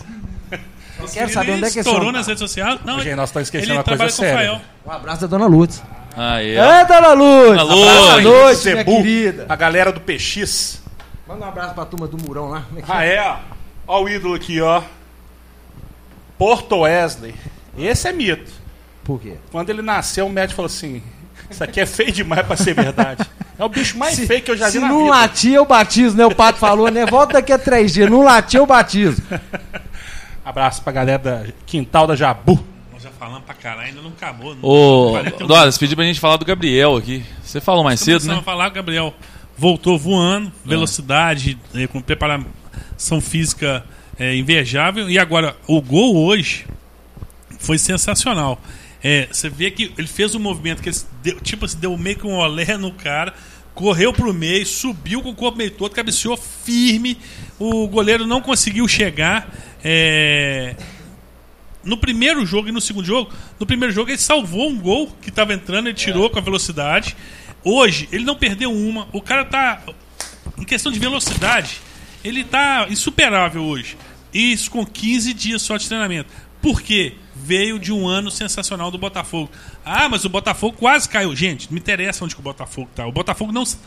[1.06, 2.80] Eu quero saber Ele onde é que estourou nas redes sociais.
[2.86, 4.38] Não, Gente, nós estamos esquecendo ele uma coisa trabalha com o séria.
[4.60, 4.62] Fael.
[4.86, 5.84] Um abraço da dona Lourdes.
[6.18, 6.56] Ah, é.
[6.56, 7.48] É, dona Luz!
[7.58, 7.86] Dona Luz.
[7.86, 9.46] Boa noite, Zebu, minha querida.
[9.50, 10.82] A galera do PX.
[11.28, 12.62] Manda um abraço pra turma do Murão lá.
[12.68, 13.38] Como é que Ah, é, ó.
[13.88, 14.82] Ó o ídolo aqui, ó.
[16.38, 17.34] Porto Wesley.
[17.78, 18.52] Esse é mito.
[19.04, 19.34] Por quê?
[19.52, 21.02] Quando ele nasceu, o médico falou assim:
[21.50, 23.26] Isso aqui é feio demais pra ser verdade.
[23.58, 25.10] É o bicho mais feio que eu já vi Se na não vida.
[25.12, 26.26] latir, eu batizo, né?
[26.26, 27.06] O Pato falou, né?
[27.06, 28.10] Volta daqui a três dias.
[28.10, 29.22] Não latir, eu batizo.
[30.46, 32.64] Abraço pra galera da Quintal da Jabu.
[32.94, 34.54] Nós já falamos pra caralho, ainda não acabou.
[34.54, 37.26] Não, Ô, 41 Douglas, pedi pra gente falar do Gabriel aqui.
[37.44, 38.36] Você falou mais cedo, né?
[38.36, 39.12] a falar, Gabriel
[39.58, 43.84] voltou voando, velocidade, eh, com preparação física
[44.20, 45.10] eh, invejável.
[45.10, 46.68] E agora, o gol hoje
[47.58, 48.62] foi sensacional.
[49.04, 52.18] É, você vê que ele fez um movimento que ele deu, tipo assim, deu meio
[52.18, 53.34] que um olé no cara,
[53.74, 57.18] correu pro meio, subiu com o corpo meio todo, cabeceou firme.
[57.58, 59.50] O goleiro não conseguiu chegar.
[59.84, 60.76] É,
[61.84, 65.30] no primeiro jogo e no segundo jogo, no primeiro jogo ele salvou um gol que
[65.30, 67.16] estava entrando, ele tirou com a velocidade.
[67.64, 69.08] Hoje, ele não perdeu uma.
[69.14, 69.82] O cara tá.
[70.58, 71.82] Em questão de velocidade,
[72.24, 73.98] ele tá insuperável hoje.
[74.34, 76.30] Isso com 15 dias só de treinamento.
[76.62, 77.16] Por quê?
[77.46, 79.52] Veio de um ano sensacional do Botafogo.
[79.86, 81.36] Ah, mas o Botafogo quase caiu.
[81.36, 83.06] Gente, não me interessa onde que o Botafogo tá.
[83.06, 83.64] O Botafogo não.
[83.66, 83.78] Se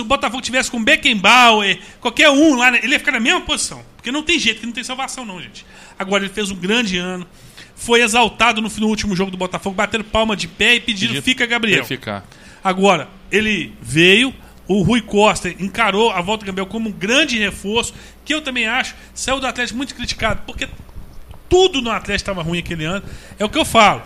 [0.00, 3.82] o Botafogo tivesse com Beckenbauer, qualquer um lá, né, ele ia ficar na mesma posição.
[3.96, 5.64] Porque não tem jeito, que não tem salvação, não, gente.
[5.98, 7.26] Agora ele fez um grande ano.
[7.74, 11.22] Foi exaltado no, no último jogo do Botafogo, batendo palma de pé e pedindo Pediu-
[11.22, 11.86] fica Gabriel.
[11.86, 12.26] Ficar.
[12.62, 14.34] Agora, ele veio,
[14.66, 17.94] o Rui Costa encarou a volta do Gabriel como um grande reforço,
[18.24, 20.68] que eu também acho, saiu do Atlético muito criticado, porque
[21.48, 23.02] tudo no Atlético estava ruim aquele ano.
[23.38, 24.02] É o que eu falo.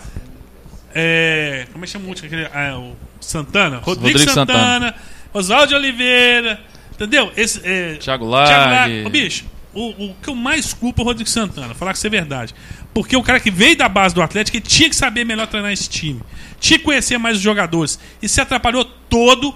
[0.93, 2.27] É, como é que chama o último?
[2.27, 3.77] Aquele, ah, o Santana?
[3.77, 4.95] Rodrigo, Rodrigo Santana, Santana.
[5.33, 6.61] Oswaldo Oliveira,
[6.93, 7.31] entendeu?
[7.35, 8.25] Esse, é, Thiago.
[8.25, 9.05] Lag.
[9.05, 12.07] Ô, bicho, o, o que eu mais culpo é o Rodrigo Santana, falar que isso
[12.07, 12.53] é verdade.
[12.93, 15.71] Porque o cara que veio da base do Atlético, ele tinha que saber melhor treinar
[15.71, 16.21] esse time.
[16.59, 17.99] Tinha que conhecer mais os jogadores.
[18.21, 19.53] E se atrapalhou todo,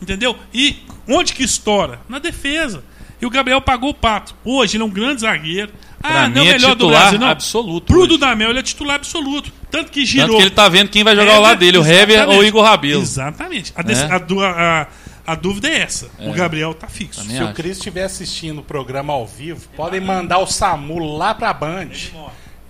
[0.00, 0.38] entendeu?
[0.54, 0.76] E
[1.08, 2.00] onde que estoura?
[2.08, 2.84] Na defesa.
[3.20, 4.34] E o Gabriel pagou o pato.
[4.44, 5.72] Hoje ele é um grande zagueiro.
[6.00, 7.28] Pra ah, mim não é o melhor do titular Brasil, não.
[7.28, 8.08] absoluto Pro hoje.
[8.08, 9.52] Dudamel ele é titular absoluto.
[9.70, 10.28] Tanto que girou.
[10.28, 12.44] Tanto que ele tá vendo quem vai jogar ao lado dele, o Hever ou o
[12.44, 13.02] Igor Rabelo.
[13.02, 13.72] Exatamente.
[13.74, 14.44] A, É.
[14.44, 14.46] a
[14.82, 14.86] a-
[15.26, 16.08] a dúvida é essa.
[16.20, 17.20] O Gabriel tá fixo.
[17.20, 17.54] Também Se o acho.
[17.54, 21.88] Cris estiver assistindo o programa ao vivo, podem mandar o SAMU lá pra Band.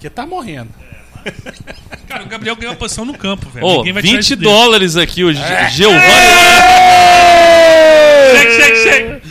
[0.00, 0.70] Que tá morrendo.
[2.08, 3.82] Cara, o Gabriel ganhou a posição no campo, velho.
[3.84, 4.50] Tirar 20 isso dele.
[4.50, 5.68] dólares aqui, o É.
[5.68, 6.00] Giovanni.
[8.32, 9.22] Chega, chega, chega.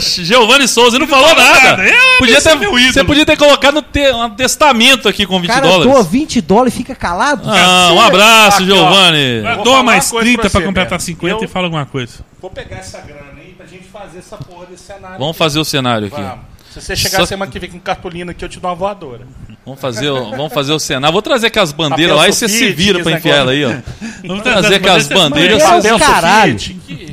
[0.00, 1.70] Giovanni Souza não falou falou nada.
[1.76, 1.88] nada.
[1.88, 5.54] É, Podia ter, você podia ter colocado no te- um testamento aqui com 20 O
[5.54, 5.92] cara dólares.
[5.92, 7.48] doa 20 dólares e fica calado?
[7.50, 8.66] Ah, um abraço, Aqui.
[8.66, 9.42] Giovanni.
[9.64, 11.02] Doa mais uma coisa 30 pra pra completar velho.
[11.02, 12.24] 50 Eu- e fala alguma coisa.
[12.40, 15.18] Vou pegar essa grana aí pra gente fazer essa porra desse cenário.
[15.18, 16.20] Vamos fazer o cenário aqui.
[16.20, 16.53] Vamos.
[16.74, 19.22] Se você chegar Só- semana que vem com cartolina aqui, eu te dou uma voadora.
[19.64, 21.12] Vamos fazer, o- vamos fazer o cenário.
[21.12, 23.70] Vou trazer aqui as bandeiras lá e você se vira pra enfiar ela aí, ó.
[24.26, 25.62] Vamos trazer aqui as bandeiras.
[25.62, 26.56] É Papel o caralho.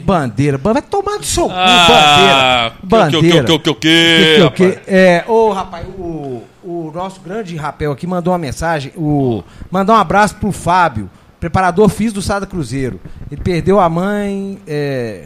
[0.03, 0.57] Bandeira.
[0.57, 3.12] ba- Vai tomar do seu cu, Ah, bandeira.
[3.12, 3.43] que, que, Bandeira.
[3.45, 8.34] que, que, que, Que, que, é, ô, rapaz, o, o nosso grande rapel aqui mandou
[8.34, 8.91] uma mensagem.
[8.97, 11.09] O, mandou um abraço pro Fábio,
[11.39, 12.99] preparador físico do Sada Cruzeiro.
[13.32, 14.59] Ele perdeu a mãe.
[14.68, 15.26] É,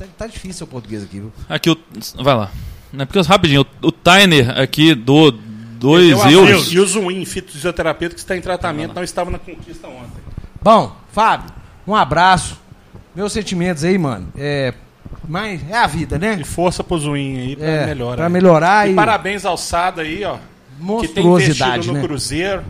[0.00, 1.32] tá, tá difícil o português aqui, viu?
[1.48, 1.76] Aqui o.
[2.22, 2.50] Vai lá.
[2.92, 6.72] Não é porque rapidinho, o, o Tyner aqui do 2 Deu a euros.
[6.72, 10.20] E o Zuin, fisioterapeuta que está em tratamento, não estava na conquista ontem.
[10.60, 11.50] Bom, Fábio,
[11.86, 12.58] um abraço.
[13.14, 14.28] Meus sentimentos aí, mano.
[14.36, 14.74] É,
[15.28, 16.38] mas é a vida, né?
[16.40, 18.16] E força pro Zuin aí pra É, melhorar.
[18.16, 20.36] pra melhorar E e, parabéns ao Sada aí, ó.
[21.00, 22.06] Que tem monstruosidade, investido no né?
[22.06, 22.64] Cruzeiro.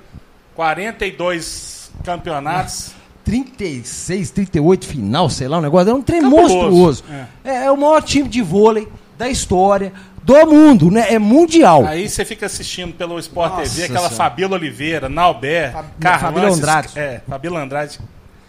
[0.55, 2.93] 42 campeonatos.
[3.31, 5.91] 36, 38 final, sei lá, um negócio.
[5.91, 6.55] É um trem Cabuloso.
[6.55, 7.05] monstruoso.
[7.45, 7.64] É.
[7.66, 11.12] é o maior time de vôlei da história do mundo, né?
[11.14, 11.87] É mundial.
[11.87, 14.14] Aí você fica assistindo pelo Sport Nossa TV, aquela Senhora.
[14.16, 16.22] Fabíola Oliveira, Nauber, Fab- Carlos.
[16.22, 16.89] Fabíola Andrade.
[16.99, 18.01] É, Fabíola Andrade.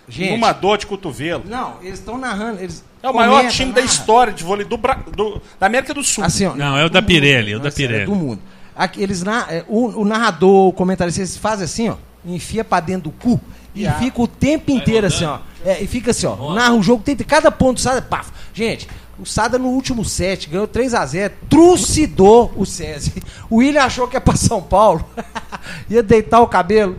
[0.10, 0.34] Gente.
[0.34, 1.44] Uma dor de cotovelo.
[1.48, 2.60] Não, eles estão narrando.
[2.60, 3.86] Eles É o maior comentam, time da narram.
[3.94, 6.24] história de vôlei do, Bra- do- da América do Sul.
[6.24, 7.02] Assim, ó, Não, é o da.
[7.02, 8.04] Pirelli, é o da sério, Pirelli.
[8.04, 8.42] É do mundo.
[8.76, 11.96] Aqui, eles na, é, o, o narrador, o comentarista, eles fazem assim, ó.
[12.26, 13.40] Enfia pra dentro do cu
[13.74, 14.00] e Yeah.
[14.00, 15.40] fica o tempo inteiro assim, ó.
[15.66, 16.54] É, e fica assim, ó.
[16.54, 18.30] Narra o jogo, tem cada ponto do Sada, paf.
[18.54, 18.88] Gente,
[19.20, 23.14] o Sada no último set ganhou 3x0, trucidou o SESI.
[23.50, 25.06] O William achou que ia pra São Paulo,
[25.90, 26.98] ia deitar o cabelo,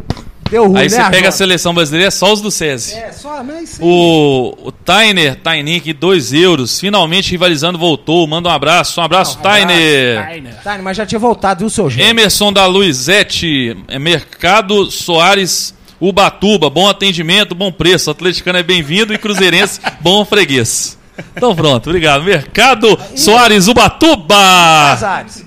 [0.48, 2.94] deu ruim, Aí né, você pega a seleção brasileira, é só os do SESI.
[2.94, 3.78] É, só, mas.
[3.80, 8.26] O, o Tyner, Tainick, 2 euros, finalmente rivalizando, voltou.
[8.26, 9.00] Manda um abraço.
[9.00, 10.62] Um abraço, Tyner.
[10.62, 12.06] Tá, mas já tinha voltado, viu, seu gente?
[12.06, 18.10] Emerson da Luizete, é Mercado Soares, Ubatuba, bom atendimento, bom preço.
[18.10, 20.98] Atleticano é bem-vindo e Cruzeirense, bom freguês.
[21.36, 22.24] Então pronto, obrigado.
[22.24, 24.34] Mercado Soares, Ubatuba.
[24.34, 25.46] Casares.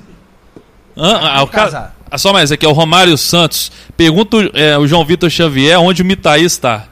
[0.95, 1.19] Hã?
[1.21, 1.95] Ah, o ca- Casar.
[2.09, 3.69] Ah, só mais aqui, é o Romário Santos.
[3.97, 6.85] Pergunta é, o João Vitor Xavier onde o Mitaí está.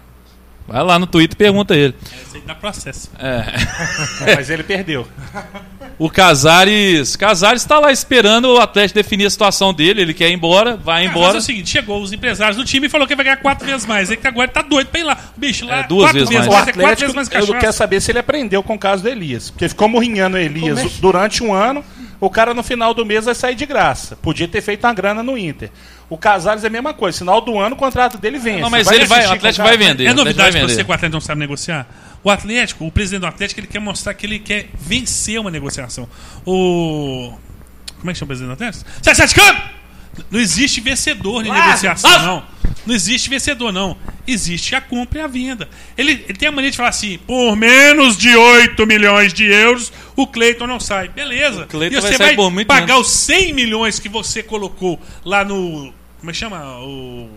[0.68, 1.94] Vai lá no Twitter e pergunta ele.
[2.26, 3.10] Esse aí dá processo.
[3.18, 3.46] É.
[4.36, 5.08] Mas ele perdeu.
[5.98, 7.16] O Casares.
[7.16, 10.02] Casares está lá esperando o Atlético definir a situação dele.
[10.02, 11.28] Ele quer ir embora, vai Cara, embora.
[11.28, 13.66] Mas é o seguinte, chegou os empresários do time e falou que vai ganhar quatro
[13.66, 14.10] vezes mais.
[14.10, 15.18] Ele que agora tá doido pra ir lá.
[15.38, 16.48] Bicho, lá É, duas quatro vezes vezes mais.
[16.48, 16.68] O mais.
[16.68, 19.10] É quatro vezes Atlético, mais eu quero saber se ele aprendeu com o caso do
[19.10, 19.50] Elias.
[19.50, 21.84] Porque ficou morrinhando o Elias Como é durante um ano.
[22.20, 24.16] O cara no final do mês vai sair de graça.
[24.16, 25.70] Podia ter feito uma grana no Inter.
[26.14, 27.18] O Casares é a mesma coisa.
[27.18, 28.62] Final do ano, o contrato dele vence.
[28.62, 30.06] Não, mas ele vai, o Atlético vai vender.
[30.06, 31.88] É novidade vai pra você que o Atlético não sabe negociar?
[32.24, 36.08] O Atlético, o presidente do Atlético, ele quer mostrar que ele quer vencer uma negociação.
[36.46, 37.34] O.
[37.98, 38.86] Como é que chama o presidente do Atlético?
[39.28, 39.62] De campo!
[40.30, 42.44] Não existe vencedor em negociação, não.
[42.86, 43.98] Não existe vencedor, não.
[44.28, 45.68] Existe a compra e a venda.
[45.98, 49.92] Ele, ele tem a mania de falar assim: por menos de 8 milhões de euros,
[50.16, 51.08] o Cleiton não sai.
[51.08, 51.68] Beleza.
[51.72, 53.08] E vai você sair vai por muito pagar menos.
[53.08, 55.94] os 100 milhões que você colocou lá no.
[56.24, 56.80] Como é que chama?
[56.80, 57.28] O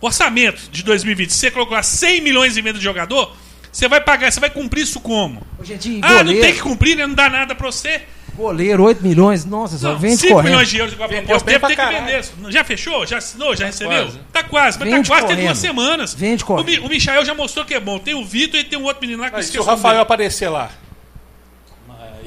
[0.00, 3.34] orçamento de 2020, se você colocou lá 100 milhões em venda de jogador,
[3.72, 5.44] você vai pagar, você vai cumprir isso como?
[5.58, 7.04] Ô, gente, e Ah, não tem que cumprir, né?
[7.04, 8.02] Não dá nada pra você.
[8.36, 10.50] goleiro, 8 milhões, nossa, só Não, vende 5 correndo.
[10.52, 12.24] milhões de euros igual a proposta, deve ter que vender.
[12.52, 13.04] Já fechou?
[13.04, 13.56] Já assinou?
[13.56, 14.04] Já recebeu?
[14.04, 14.18] quase.
[14.32, 15.46] Tá quase, mas Vende tá quase, tem correndo.
[15.48, 16.14] duas semanas.
[16.14, 16.66] Vende o, correndo.
[16.66, 17.98] Mi- o Michael já mostrou que é bom.
[17.98, 19.64] Tem o Vitor e tem um outro menino lá que eu Mas se o esqueci
[19.64, 20.70] o nome Rafael aparecer lá.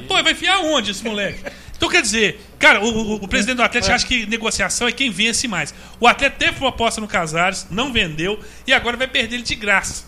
[0.10, 1.40] Pô, vai enfiar onde esse moleque?
[1.82, 5.10] Então quer dizer, cara, o, o- o presidente do Atlético acha que negociação é quem
[5.10, 5.74] vence mais.
[6.00, 10.04] O Atlético teve proposta no Casares, não vendeu e agora vai perder ele de graça.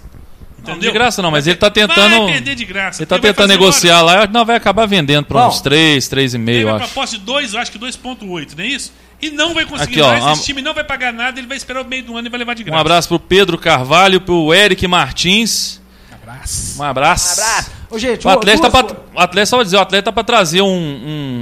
[0.60, 0.92] Não, Entendeu?
[0.92, 2.26] de graça não, mas ele tá tentando.
[2.26, 3.02] Vai perder de graça.
[3.02, 6.66] Ele tá vai tentando negociar lá, não vai acabar vendendo por uns 3, 3,5, Teve
[6.66, 8.94] uma proposta de 2, eu acho que 2,8, não é isso?
[9.20, 11.48] E não vai conseguir Aqui, ó, mais, a- esse time não vai pagar nada, ele
[11.48, 12.82] vai esperar o meio do ano e vai levar de Um graça.
[12.82, 15.82] abraço pro Pedro Carvalho, pro Eric Martins.
[16.12, 16.80] Abraço.
[16.80, 17.42] Um abraço.
[17.42, 17.72] Abraço.
[17.94, 19.14] Ô, gente, O Atlético, tá duas pra, coisas.
[19.16, 20.68] o Atlético, só vou dizer, o Atlético tá pra trazer um,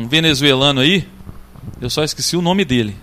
[0.04, 1.08] um venezuelano aí.
[1.80, 2.96] Eu só esqueci o nome dele.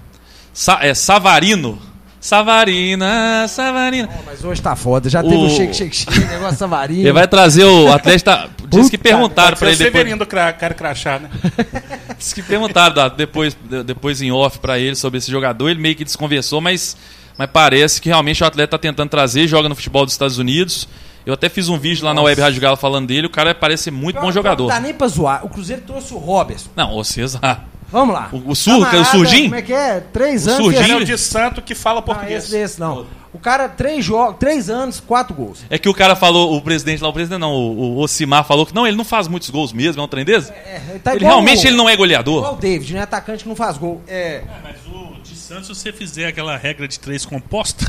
[0.53, 1.80] Sa- é Savarino.
[2.20, 4.09] Savarina, Savarina.
[4.26, 7.03] Mas hoje tá foda, já teve O- o shake, shake, shake, negócio savarinho.
[7.03, 8.24] Ele vai trazer o Atlético.
[8.30, 9.92] Tá, diz que perguntaram pra ser o ele depois.
[9.92, 11.30] Severino do cra- cara crachá, né?
[12.18, 15.68] Diz que perguntaram depois, de- depois em off pra ele sobre esse jogador.
[15.68, 16.96] Ele meio que desconversou, mas,
[17.36, 19.46] mas parece que realmente o atleta tá tentando trazer.
[19.46, 20.88] Joga no futebol dos Estados Unidos.
[21.29, 23.26] Eu até fiz um vídeo lá na Web Rádio Galo falando dele.
[23.26, 24.62] O cara parece ser muito bom jogador.
[24.62, 25.45] Não dá nem pra zoar.
[25.45, 26.70] O Cruzeiro trouxe o Robertson.
[26.74, 27.66] Não, o César.
[27.93, 28.31] Vamos lá.
[28.33, 29.43] O- o Sur- Camarada, o Surgim?
[29.45, 30.01] Como é que é?
[30.01, 30.62] Três O anos.
[30.64, 30.79] Surgim?
[30.79, 32.45] fez- É o de santo que fala Não, português.
[32.45, 33.05] esse, esse não.
[33.33, 35.59] O cara, três jogos, três anos, quatro gols.
[35.68, 38.64] É que o cara falou, o presidente lá, o presidente não, o, o Ocimar falou
[38.64, 40.51] que não, ele não faz muitos gols mesmo, é um trem desse?
[40.51, 42.55] É, ele tá ele igual realmente o- ele não é Igual goleador.
[42.55, 43.03] o David, né?
[43.03, 44.01] Atacante que não faz gol.
[44.09, 44.37] É.
[44.37, 47.88] É, mas o de Santos, se você fizer aquela regra de três composta,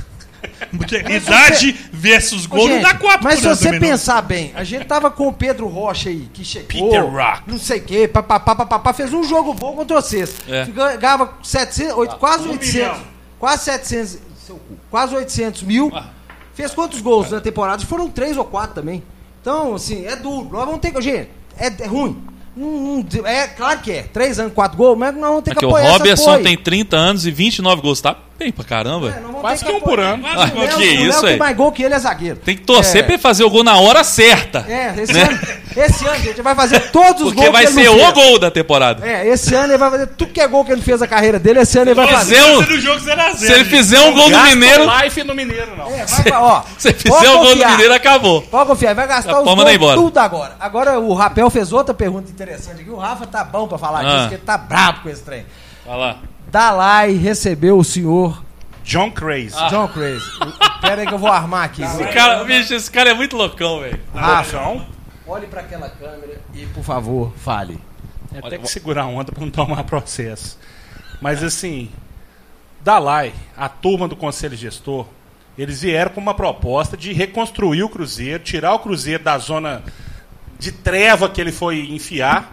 [0.73, 3.79] idade versus gol não gente, dá quatro Mas por se você não.
[3.79, 6.67] pensar bem, a gente tava com o Pedro Rocha aí, que chegou.
[6.67, 7.41] Peter Rock.
[7.47, 10.35] Não sei o quê, papapá, papapá, fez um jogo bom contra vocês.
[10.47, 10.65] É.
[10.65, 12.73] Ganhava 700, oito- quase um 800.
[12.73, 12.97] milhão.
[13.39, 14.19] Quase 700.
[14.45, 15.91] seu cu, Quase 800 mil.
[15.93, 16.05] Ah.
[16.53, 17.85] Fez quantos gols na temporada?
[17.85, 19.01] Foram três ou quatro também.
[19.41, 20.49] Então, assim, é duro.
[20.51, 21.01] Nós vamos ter que.
[21.01, 22.21] Gente, é, é ruim.
[22.55, 24.03] Não- não- é claro que é.
[24.03, 26.57] Três anos, quatro gols, mas nós vamos ter Aqui, que o apoiar essa Robertson tem
[26.57, 29.09] 30 anos e 29 gols, tá bem pra caramba.
[29.09, 30.23] É, Quase ter que um por ano.
[30.25, 31.37] Ah, que O Léo isso tem aí.
[31.37, 32.37] mais gol que ele, é zagueiro.
[32.37, 33.03] Tem que torcer É.
[33.03, 34.65] pra ele fazer o gol na hora certa.
[34.67, 35.23] É, esse, Né?
[35.23, 35.39] ano,
[35.75, 38.39] esse ano, gente, vai fazer todos os Porque gols vai que ele ser o gol
[38.39, 39.05] da temporada.
[39.07, 41.37] É, esse ano ele vai fazer tudo que é gol que ele fez na carreira
[41.37, 42.35] dele, esse ano ele vai Se fazer.
[42.35, 45.23] fizer um- no jogo 0 a 0 Se ele fizer um gol no Mineiro, life
[45.23, 45.87] no Mineiro, não.
[45.91, 47.65] É, vai, pra- ó, se fizer um gol no.
[47.67, 48.41] Mineiro, acabou.
[48.43, 49.95] Pode confiar, vai gastar Já os gols embora.
[49.97, 50.55] tudo agora.
[50.59, 52.89] Agora o Rapel fez outra pergunta interessante aqui.
[52.89, 54.03] O Rafa tá bom pra falar Ah.
[54.03, 55.45] disso, porque ele tá brabo com esse trem.
[55.85, 56.15] Vai lá.
[56.51, 58.43] Dalai recebeu o senhor
[58.83, 59.55] John Crazy.
[59.69, 60.25] John Crazy.
[60.81, 61.83] Pera aí que eu vou armar aqui.
[61.83, 63.99] Esse cara, bicho, esse cara é muito loucão, velho.
[64.15, 64.87] Rafa, Loucão.
[65.27, 67.79] olhe pra aquela câmera e, por favor, fale.
[68.33, 70.57] É, tem que segurar a onda pra não tomar processo.
[71.21, 71.91] Mas assim,
[72.81, 75.05] Dalai, a turma do Conselho Gestor,
[75.57, 79.83] eles vieram com uma proposta de reconstruir o Cruzeiro, tirar o Cruzeiro da zona
[80.57, 82.49] de treva que ele foi enfiar,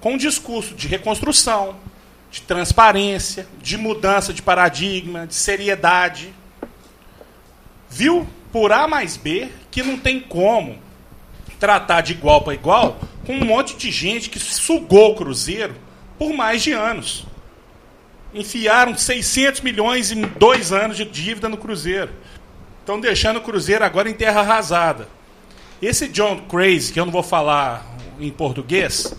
[0.00, 1.76] com um discurso de reconstrução,
[2.32, 6.34] de transparência, de mudança de paradigma, de seriedade.
[7.90, 10.78] Viu por A mais B que não tem como
[11.60, 15.76] tratar de igual para igual com um monte de gente que sugou o Cruzeiro
[16.18, 17.26] por mais de anos.
[18.34, 22.12] Enfiaram 600 milhões em dois anos de dívida no Cruzeiro.
[22.80, 25.06] Estão deixando o Cruzeiro agora em terra arrasada.
[25.82, 27.86] Esse John Crazy, que eu não vou falar
[28.18, 29.14] em português,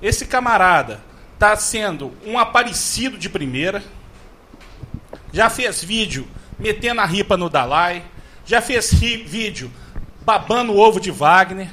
[0.00, 1.07] esse camarada
[1.38, 3.82] está sendo um aparecido de primeira.
[5.32, 6.26] Já fez vídeo
[6.58, 8.02] metendo a ripa no Dalai.
[8.44, 9.70] Já fez vídeo
[10.22, 11.68] babando o ovo de Wagner.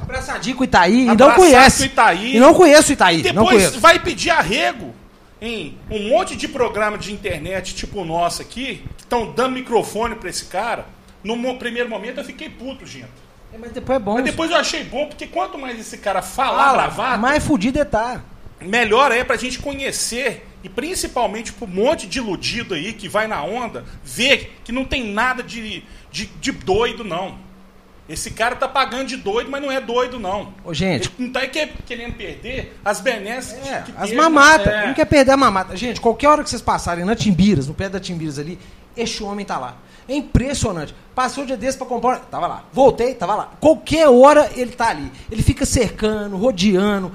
[0.00, 1.84] Abraçadinho com o Itaí e não conhece.
[1.84, 2.36] Itaí.
[2.36, 3.22] E não conheço o Itaí.
[3.22, 3.80] Depois conheço.
[3.80, 4.94] vai pedir arrego.
[5.40, 10.14] em um monte de programa de internet tipo o nosso aqui, que estão dando microfone
[10.14, 10.86] para esse cara.
[11.22, 13.10] No primeiro momento eu fiquei puto, gente.
[13.52, 14.14] É, Mas depois é bom.
[14.14, 17.78] Mas depois eu achei bom, porque quanto mais esse cara falar fala, bravata, mais fudido
[17.78, 18.22] é tá.
[18.62, 23.42] Melhor é pra gente conhecer e principalmente pro monte de iludido aí que vai na
[23.42, 27.38] onda, ver que não tem nada de, de, de doido, não.
[28.08, 30.52] Esse cara tá pagando de doido, mas não é doido, não.
[30.64, 31.10] Ô, gente.
[31.18, 34.66] Ele não tá que- querendo perder as benesses É, que as teve, mamatas.
[34.66, 34.86] é.
[34.88, 35.76] Não quer perder a mamata.
[35.76, 38.58] Gente, qualquer hora que vocês passarem na Timbiras, no pé da Timbiras ali,
[38.96, 39.76] este homem tá lá.
[40.08, 40.94] É impressionante.
[41.14, 42.18] Passou o dia desse pra comprar.
[42.28, 42.64] Tava lá.
[42.72, 43.52] Voltei, tava lá.
[43.60, 45.10] Qualquer hora ele tá ali.
[45.30, 47.12] Ele fica cercando, rodeando.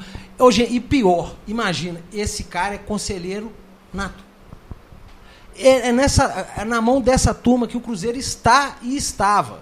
[0.52, 3.52] Gente, e pior, imagina, esse cara é conselheiro
[3.94, 4.24] nato.
[5.58, 9.60] É, é nessa, é na mão dessa turma que o Cruzeiro está e estava.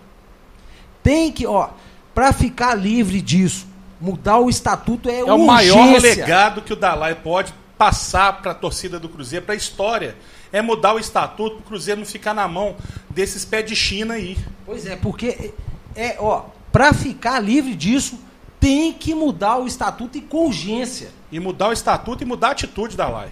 [1.02, 1.70] Tem que, ó,
[2.14, 3.66] pra ficar livre disso,
[4.02, 6.24] mudar o estatuto é, É o maior urgência.
[6.26, 10.16] legado que o Dalai pode passar para a torcida do Cruzeiro, para a história.
[10.52, 12.76] É mudar o estatuto para o Cruzeiro não ficar na mão
[13.10, 14.38] desses pés de China aí.
[14.66, 15.54] Pois é, porque
[15.96, 18.20] é, ó, para ficar livre disso,
[18.66, 21.09] tem que mudar o estatuto e com urgência.
[21.32, 23.30] E mudar o estatuto e mudar a atitude da Lai.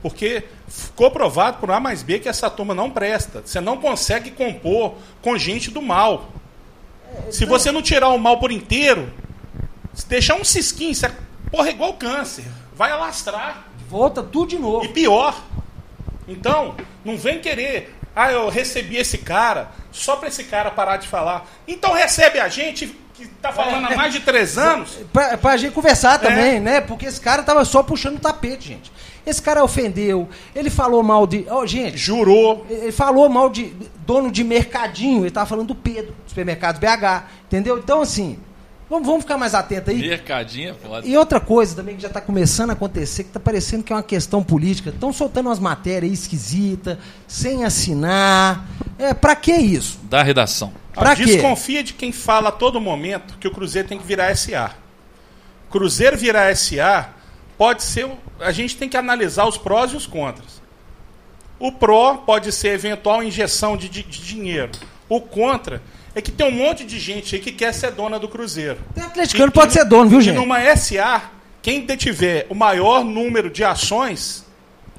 [0.00, 3.42] Porque ficou provado por A mais B que essa turma não presta.
[3.44, 6.28] Você não consegue compor com gente do mal.
[7.28, 9.12] Se você não tirar o mal por inteiro,
[9.92, 11.12] se deixar um cisquinho, isso é,
[11.50, 12.44] porra, é igual câncer.
[12.72, 13.64] Vai alastrar.
[13.88, 14.88] Volta tudo de E novo.
[14.90, 15.42] pior.
[16.28, 17.96] Então, não vem querer.
[18.14, 21.48] Ah, eu recebi esse cara só para esse cara parar de falar.
[21.66, 24.98] Então recebe a gente que tá falando há mais de três anos.
[25.12, 26.80] Pra, pra gente conversar também, né?
[26.80, 28.92] Porque esse cara tava só puxando o tapete, gente.
[29.26, 31.44] Esse cara ofendeu, ele falou mal de.
[31.50, 32.66] Ó, gente, Jurou.
[32.70, 33.74] ele falou mal de
[34.06, 37.76] dono de mercadinho, ele tava falando do Pedro, do supermercado BH, entendeu?
[37.78, 38.38] Então, assim,
[38.88, 40.00] vamos, vamos ficar mais atentos aí.
[40.00, 41.06] Mercadinho é foda.
[41.06, 43.96] E outra coisa também que já está começando a acontecer, que está parecendo que é
[43.96, 44.90] uma questão política.
[44.90, 48.66] Estão soltando umas matérias esquisitas, sem assinar.
[48.98, 49.98] É, para que isso?
[50.04, 50.72] Da redação.
[50.94, 51.24] Pra quê?
[51.24, 54.72] Desconfia de quem fala a todo momento que o Cruzeiro tem que virar SA.
[55.70, 57.10] Cruzeiro virar SA
[57.56, 58.10] pode ser.
[58.40, 60.60] A gente tem que analisar os prós e os contras.
[61.58, 64.70] O pró pode ser eventual injeção de, de- de dinheiro.
[65.08, 65.82] O contra
[66.18, 68.78] é que tem um monte de gente aí que quer ser dona do Cruzeiro.
[68.94, 70.36] Tem atleticano E- pode e- ser dono, viu, e gente?
[70.36, 71.22] numa SA,
[71.62, 74.44] quem detiver o maior número de ações,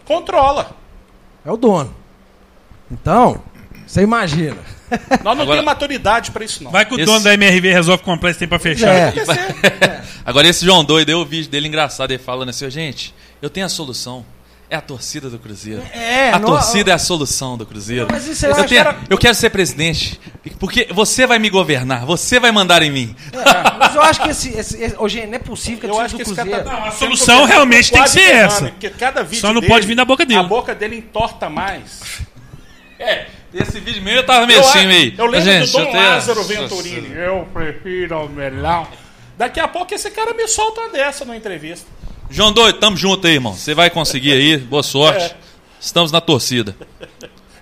[0.06, 0.76] controla.
[1.46, 1.94] É o dono.
[2.92, 3.42] Então,
[3.86, 4.58] você imagina.
[5.24, 6.72] Nós não Agora- temos maturidade para isso, não.
[6.72, 8.90] Vai que o Esse- dono da MRV resolve comprar esse tempo pra fechar.
[8.90, 9.14] É.
[10.26, 13.50] Agora esse João doido, eu o vídeo dele engraçado, ele falando assim, "Ô, gente, eu
[13.50, 14.26] tenho a solução.
[14.72, 15.82] É a torcida do Cruzeiro.
[15.92, 18.08] É, a não- torcida é a solução do Cruzeiro.
[18.12, 20.20] Mas isso eu eu, tenho- era- eu quero ser presidente,
[20.60, 23.16] porque você vai me governar, você vai mandar em mim.
[23.80, 24.50] Mas eu acho que esse.
[24.50, 26.48] esse, esse ô, gente, não é possível que a Eu torcida acho do que cara
[26.50, 26.70] Cruzeiro.
[26.70, 26.80] tá...
[26.82, 28.66] Não, a solução governado realmente tem que ser essa.
[28.70, 30.40] Porque cada vídeo Só não dele, pode vir da boca dele.
[30.40, 32.02] A boca dele entorta mais.
[33.00, 35.14] É, esse vídeo mesmo eu tava meio eu, assim, meio.
[35.18, 37.16] eu lembro Gente, do Dom eu tenho- Lázaro Venturini.
[37.16, 38.88] Eu prefiro o melão.
[39.36, 41.88] Daqui a pouco esse cara me solta uma dessa numa entrevista.
[42.30, 43.54] João doido, tamo junto aí, irmão.
[43.54, 45.24] Você vai conseguir aí, boa sorte.
[45.24, 45.36] É.
[45.80, 46.76] Estamos na torcida.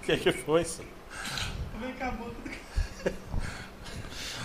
[0.02, 0.82] O que, que foi isso?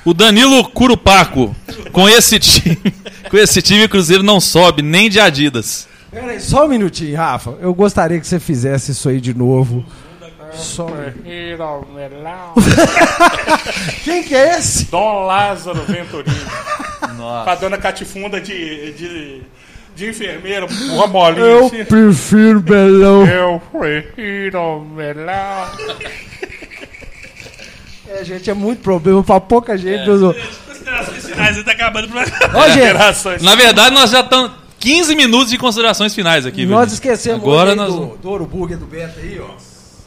[0.05, 1.55] O Danilo Curupaco,
[1.93, 2.77] com esse time,
[3.31, 5.87] com esse time o Cruzeiro não sobe nem de Adidas.
[6.11, 7.57] Pera aí, só um minutinho, Rafa.
[7.61, 9.85] Eu gostaria que você fizesse isso aí de novo.
[10.55, 10.87] Só...
[10.87, 12.61] um.
[14.05, 14.87] Quem que é esse?
[14.87, 16.37] Dom Lázaro Venturini.
[17.17, 17.45] Nossa.
[17.45, 19.43] Com a dona Catifunda de, de,
[19.95, 20.67] de enfermeira.
[20.67, 21.85] Uma molinha Eu assim.
[21.85, 23.27] prefiro melão.
[23.27, 25.67] Eu prefiro melão.
[28.09, 30.09] É, gente, é muito problema pra pouca gente.
[30.11, 30.35] Ô,
[30.67, 32.25] Considerações finais, ele tá acabando pra...
[32.25, 33.43] gente, Gerações.
[33.43, 36.71] Na verdade, nós já estamos 15 minutos de considerações finais aqui, viu?
[36.75, 36.95] nós gente?
[36.95, 39.55] esquecemos Agora nós do, do Ouro Burger do Beto aí, ó.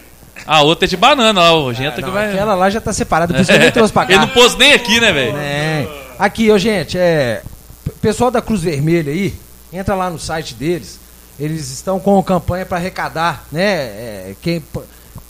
[0.46, 2.32] A outra é de banana lá, o Genta que Não, vai.
[2.32, 4.14] Aquela lá já tá separada, por isso que eu nem trouxe pra cá.
[4.14, 5.38] Ele não pôs nem aqui, né, velho?
[5.38, 5.88] É.
[6.18, 7.44] Aqui, ô gente, é.
[8.02, 9.34] Pessoal da Cruz Vermelha aí,
[9.72, 11.00] entra lá no site deles.
[11.40, 13.64] Eles estão com campanha para arrecadar, né?
[13.64, 14.62] é, quem,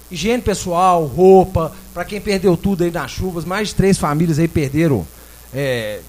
[0.09, 3.45] higiene pessoal, roupa, para quem perdeu tudo aí nas chuvas.
[3.45, 5.05] Mais de três famílias aí perderam.
[5.53, 5.99] é,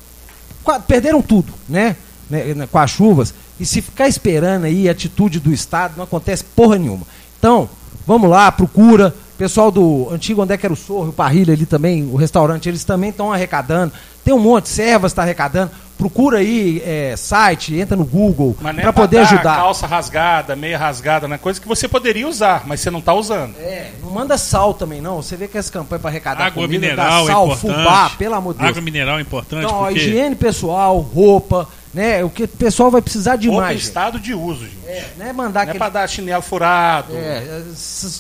[0.86, 1.96] perderam tudo, né?
[2.28, 3.34] né, Com as chuvas.
[3.60, 7.06] E se ficar esperando aí a atitude do Estado, não acontece porra nenhuma.
[7.38, 7.68] Então,
[8.06, 9.14] vamos lá, procura.
[9.38, 12.68] Pessoal do antigo onde é que era o Sorro, o Parrilha ali também, o restaurante,
[12.68, 13.92] eles também estão arrecadando.
[14.24, 15.70] Tem um monte, Servas está arrecadando.
[15.98, 19.56] Procura aí é, site, entra no Google nem para poder dar ajudar.
[19.56, 21.38] calça rasgada, meia rasgada, né?
[21.38, 23.54] Coisa que você poderia usar, mas você não tá usando.
[23.58, 25.22] É, não manda sal também não.
[25.22, 27.76] Você vê que essa campanha para arrecadar Água comida, mineral dá sal, é importante.
[27.78, 28.70] fubá, pelo amor de Deus.
[28.70, 30.00] Água mineral é importante Então, ó, porque...
[30.00, 32.24] higiene pessoal, roupa, né?
[32.24, 33.78] O que o pessoal vai precisar demais.
[33.78, 33.88] gente.
[33.88, 34.86] estado de uso, gente.
[34.86, 37.62] É, não é mandar Não é aquele pra dar chinelo furado, É,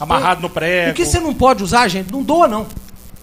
[0.00, 0.90] amarrado no prego.
[0.92, 2.66] O que você não pode usar, gente, não doa, não.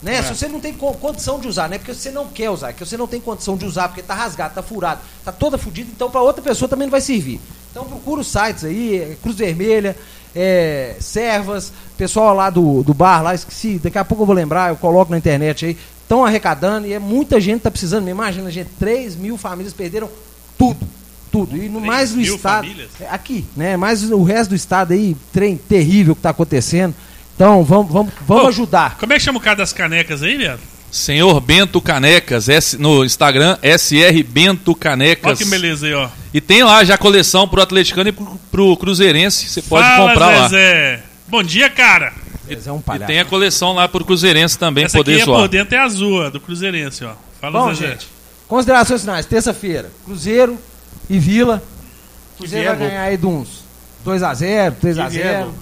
[0.01, 0.21] Né?
[0.23, 2.69] Se você não tem co- condição de usar, não é porque você não quer usar,
[2.69, 5.57] é que você não tem condição de usar, porque tá rasgado, tá furado, tá toda
[5.57, 7.39] fudida, então para outra pessoa também não vai servir.
[7.69, 9.97] Então procura os sites aí, é, Cruz Vermelha,
[10.33, 14.69] é, Servas, pessoal lá do, do bar lá, esqueci, daqui a pouco eu vou lembrar,
[14.69, 18.07] eu coloco na internet aí, estão arrecadando e é muita gente tá precisando.
[18.07, 20.09] Imagina, gente, 3 mil famílias perderam
[20.59, 20.77] tudo.
[21.31, 21.55] Tudo.
[21.57, 22.63] E no 3 mais no estado.
[22.65, 22.89] famílias?
[22.99, 23.77] É, Aqui, né?
[23.77, 26.93] Mas o resto do estado aí, trem terrível que tá acontecendo.
[27.35, 28.97] Então, vamos, vamos, vamos Ô, ajudar.
[28.99, 30.59] Como é que chama o cara das canecas aí, viado?
[30.91, 35.25] Senhor Bento Canecas, S- no Instagram, SR Bento Canecas.
[35.25, 36.09] Olha que beleza aí, ó.
[36.33, 39.47] E tem lá já a coleção pro atleticano e pro, pro cruzeirense.
[39.47, 40.47] Você pode Fala, comprar lá.
[40.47, 41.03] Zezé.
[41.27, 42.11] Bom dia, cara.
[42.49, 43.05] É um E palhaço.
[43.05, 45.41] tem a coleção lá pro cruzeirense também Essa poder aqui é zoar.
[45.41, 47.11] por dentro é azul, a do Cruzeirense, ó.
[47.39, 47.91] Fala, Bom, Zezé.
[47.91, 48.07] gente,
[48.49, 49.25] considerações finais.
[49.25, 50.57] Terça-feira, Cruzeiro
[51.09, 51.63] e Vila.
[52.37, 53.63] Cruzeiro vai ganhar aí de uns
[54.05, 55.09] 2x0, 3x0.
[55.09, 55.53] Diego.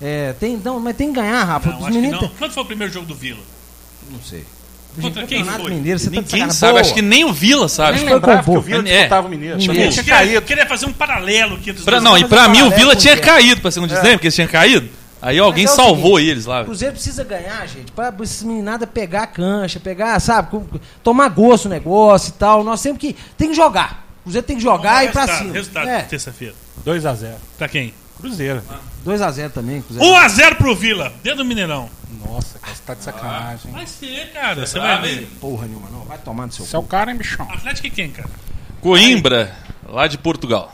[0.00, 1.68] É, tem, não, mas tem que ganhar, Rafa.
[1.70, 2.20] Não, Os acho que meninos.
[2.22, 2.28] não.
[2.28, 3.38] tem- Quando foi o primeiro jogo do Vila?
[4.10, 4.44] Não sei.
[5.00, 5.70] Contra quem foi?
[5.72, 6.52] Mineiro, você tá Ninguém sacanagem.
[6.58, 6.80] sabe, Boa.
[6.82, 7.98] acho que nem o Vila sabe.
[8.00, 8.82] Nem lembrava com que o Vila É.
[8.92, 9.56] disputava o Mineiro.
[9.58, 9.90] Mineiro.
[9.90, 10.42] Tinha queria, caído.
[10.42, 12.02] queria fazer um paralelo aqui entre os Pra, dois.
[12.04, 14.88] não, e pra mim o Vila tinha caído, pra segundo dizer, porque eles tinham caído.
[15.22, 16.62] Aí alguém é salvou seguinte, eles lá.
[16.62, 20.60] O Cruzeiro precisa ganhar, gente, pra esses meninada pegar a cancha, pegar, sabe,
[21.02, 22.64] tomar gosto no negócio e tal.
[22.64, 23.14] Nós temos que.
[23.38, 24.04] Tem que jogar.
[24.20, 25.52] O Cruzeiro tem que jogar e ir pra resultado, cima.
[25.54, 26.54] Resultado, É, terça-feira.
[26.84, 27.34] 2x0.
[27.56, 27.94] Pra quem?
[28.18, 28.62] Cruzeiro.
[29.06, 30.08] 2x0 também, Cruzeiro.
[30.12, 31.88] 1x0 pro Vila, dentro do Mineirão.
[32.24, 33.72] Nossa, cara, você tá de sacanagem.
[33.72, 34.66] Vai ser, cara.
[34.66, 35.28] Você vai ver.
[35.40, 36.00] Porra nenhuma, não.
[36.04, 37.48] Vai tomar no seu Você é o cara, hein, bichão?
[37.50, 38.28] Atlético e quem, cara?
[38.80, 39.54] Coimbra,
[39.88, 40.72] lá de Portugal.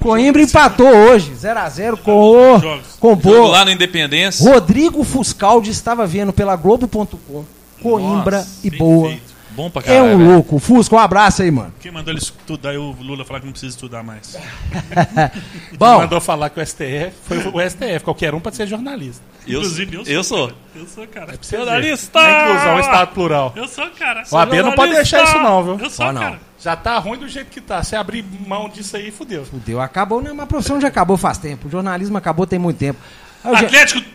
[0.00, 2.86] Coimbra empatou hoje, 0x0 com Jogos.
[2.98, 3.48] com Jogo boa.
[3.48, 4.48] lá no Independência.
[4.50, 7.44] Rodrigo Fuscaldi estava vendo pela Globo.com.
[7.82, 9.08] Coimbra Nossa, e boa.
[9.08, 9.27] Perfeito
[9.58, 9.98] bom pra caralho.
[9.98, 10.28] É um velho.
[10.28, 10.34] Né?
[10.34, 10.58] louco.
[10.60, 11.74] Fusco, um abraço aí, mano.
[11.80, 14.36] Quem mandou ele estudar e o Lula falar que não precisa estudar mais?
[15.76, 15.90] bom.
[15.90, 19.22] Quem mandou falar que o STF foi o STF, qualquer um pode ser jornalista.
[19.44, 20.52] Eu, Inclusive, eu sou.
[20.76, 21.32] Eu sou, cara.
[21.32, 21.56] Eu sou, cara.
[21.56, 22.20] É jornalista!
[22.20, 23.52] É inclusão estado plural.
[23.56, 24.24] Eu sou, cara.
[24.24, 25.78] Sou o AB não pode deixar isso, não, viu?
[25.84, 26.20] Eu sou, não.
[26.20, 26.40] cara.
[26.60, 27.82] Já tá ruim do jeito que tá.
[27.82, 29.44] Se abrir mão disso aí, fudeu.
[29.44, 29.80] Fudeu.
[29.80, 30.30] Acabou, né?
[30.30, 31.68] Uma profissão já acabou faz tempo.
[31.68, 33.00] O jornalismo acabou tem muito tempo.
[33.42, 34.06] Atlético, já...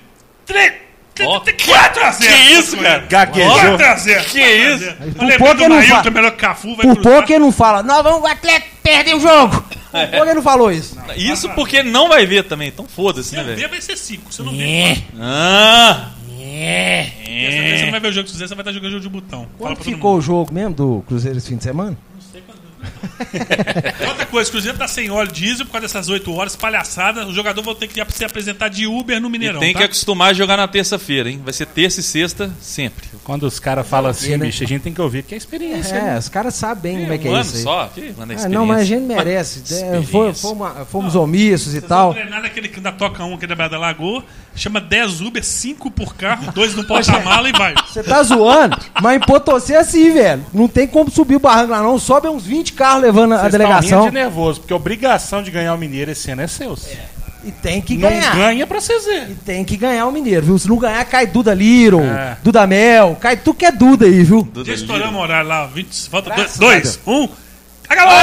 [1.22, 1.40] Oh.
[1.68, 2.28] Vai trazer!
[2.28, 3.06] Que é isso, cara?
[3.08, 3.56] Gaguejou.
[3.56, 4.26] Vai trazer!
[4.26, 4.94] Que é isso?
[5.14, 6.28] Por pouco ele não fala.
[6.28, 7.84] O Cafu, vai Por pouco ele não fala.
[7.84, 9.64] Nós vamos, o Atlético perdeu o jogo.
[9.94, 10.08] É.
[10.08, 10.98] Por pouco não falou isso.
[11.16, 12.70] Isso porque não vai ver também.
[12.70, 13.56] Então foda-se, né, velho?
[13.56, 14.34] Se ver, vai ser 5.
[14.34, 15.04] Se não ver...
[15.20, 16.10] Ah...
[16.56, 17.08] É.
[17.18, 19.02] Dessa vez você não vai ver o jogo do Cruzeiro, você vai estar jogando jogo
[19.02, 19.48] de botão.
[19.58, 21.98] Como ficou o jogo mesmo do Cruzeiro esse fim de semana?
[24.08, 27.26] Outra coisa, o Cruzeiro tá sem óleo diesel por causa dessas 8 horas, palhaçada.
[27.26, 29.60] O jogador vai ter que se apresentar de Uber no E Mineirão.
[29.60, 29.80] tem tá?
[29.80, 31.42] que acostumar a jogar na terça-feira, hein?
[31.44, 33.08] Vai ser terça e sexta sempre.
[33.24, 34.46] Quando os caras falam assim, né?
[34.46, 35.96] bicho, a gente tem que ouvir que é experiência.
[35.96, 36.18] É, né?
[36.18, 37.64] os caras sabem bem como é que um é ano isso aí.
[37.64, 37.90] só.
[37.94, 38.14] Que,
[38.44, 39.60] Ah, não, mas a gente merece.
[39.60, 40.34] É, Experiência.
[40.42, 42.14] fomos, fomos omissos e tal.
[42.14, 44.24] Treinar aquele que ainda toca um aqui da Beira da Lagoa,
[44.56, 47.74] chama 10 Uber, 5 por carro, 2 no porta-mala e vai.
[47.88, 50.46] Você tá zoando, mas em Potosí é assim, velho.
[50.54, 51.98] Não tem como subir o barranco lá, não.
[51.98, 54.00] Sobe uns 20 carros levando a Vocês estão delegação.
[54.02, 56.78] rindo de nervoso, porque a obrigação de ganhar o Mineiro esse ano é seu.
[57.46, 58.36] E tem que Não ganhar.
[58.36, 59.32] ganha pra verem.
[59.32, 60.58] E tem que ganhar o Mineiro, viu?
[60.58, 62.38] Se não ganhar, cai Duda Liron, É.
[62.44, 64.44] Duda Mel, cai tu que é Duda aí, viu?
[64.44, 67.30] Duda Já estouramos o horário lá, 20, falta Graças 2, a 1.
[67.90, 68.14] Acabou!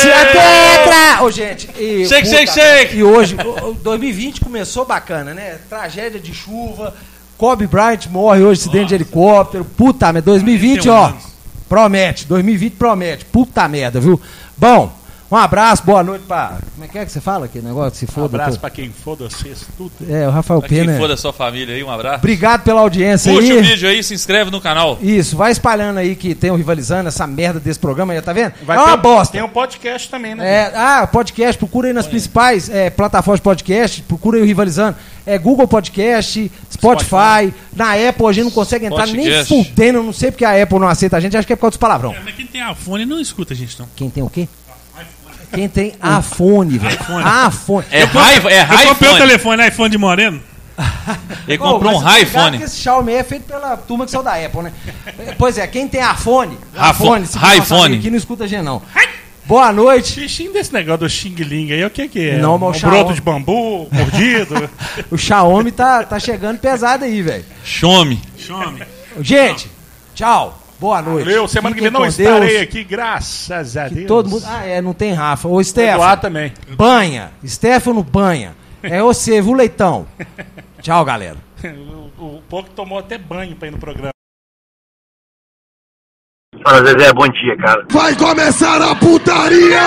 [0.00, 1.22] Se a tetra!
[1.24, 2.96] Ô, gente, e, Shake, puta, shake, shake!
[2.96, 5.58] E hoje, o- o 2020 começou bacana, né?
[5.68, 6.94] Tragédia de chuva,
[7.38, 9.64] Kobe Bryant morre hoje, acidente de helicóptero.
[9.64, 11.24] Puta merda, 2020, 41 ó, anos.
[11.68, 13.24] promete, 2020 promete.
[13.24, 14.20] Puta merda, viu?
[14.56, 14.92] Bom,
[15.30, 16.58] um abraço, boa noite pra...
[16.74, 17.98] Como é que é que você fala aquele negócio?
[17.98, 18.26] Se Um foda.
[18.36, 18.60] abraço todo.
[18.60, 19.92] pra quem for de vocês, tudo.
[20.08, 20.98] É, o Rafael Pra quem Pena.
[20.98, 22.18] for da sua família aí, um abraço.
[22.18, 23.58] Obrigado pela audiência Puxa aí.
[23.58, 24.98] o vídeo aí, se inscreve no canal.
[25.00, 28.52] Isso, vai espalhando aí que tem o Rivalizando, essa merda desse programa aí, tá vendo?
[28.64, 29.32] Vai é uma ter- bosta.
[29.32, 30.46] Tem um podcast também, né?
[30.46, 34.96] É, ah, podcast, procura aí nas principais é, plataformas de podcast, procura aí o Rivalizando.
[35.26, 40.30] É Google Podcast, Spotify, na Apple a gente não consegue entrar nem fudendo, não sei
[40.30, 42.12] porque a Apple não aceita a gente, acho que é por causa dos palavrão.
[42.12, 43.88] É, mas quem tem iPhone não escuta a gente, não.
[43.96, 44.46] Quem tem o quê?
[45.54, 46.98] Quem tem iPhone, velho.
[47.48, 47.86] iPhone.
[47.90, 49.26] É raiva, é Eu comprei o raiva.
[49.26, 50.40] telefone iPhone de Moreno.
[51.46, 52.62] Ele comprou mas um iPhone.
[52.62, 54.72] esse Xiaomi é feito pela turma que saiu da Apple, né?
[55.38, 56.58] Pois é, quem tem iPhone,
[56.90, 57.24] iPhone,
[57.56, 57.96] iPhone.
[57.98, 58.82] aqui não escuta a gente não.
[59.46, 60.20] Boa noite.
[60.20, 62.38] Bichinho desse negócio do Xing Ling aí, o que que é?
[62.38, 64.68] Não, um mas o broto de bambu, mordido.
[65.10, 67.44] O Xiaomi tá, tá chegando pesado aí, velho.
[67.62, 68.20] Chome.
[68.38, 68.82] Chame.
[69.20, 69.70] Gente,
[70.14, 70.63] tchau.
[70.78, 71.24] Boa noite.
[71.24, 72.62] Valeu, semana que vem Fiquem não estarei Deus.
[72.62, 74.06] aqui, graças a Deus.
[74.06, 74.44] Todo mundo.
[74.46, 75.48] Ah, é, não tem Rafa.
[75.48, 76.52] Ô, Stefano, também.
[76.76, 77.30] banha.
[77.46, 78.54] Stefano, banha.
[78.82, 80.06] É você, viu, Leitão?
[80.82, 81.36] Tchau, galera.
[82.18, 84.10] O, o pouco tomou até banho pra ir no programa.
[86.62, 87.86] Fala, Zezé, bom dia, cara.
[87.90, 89.80] Vai começar a putaria!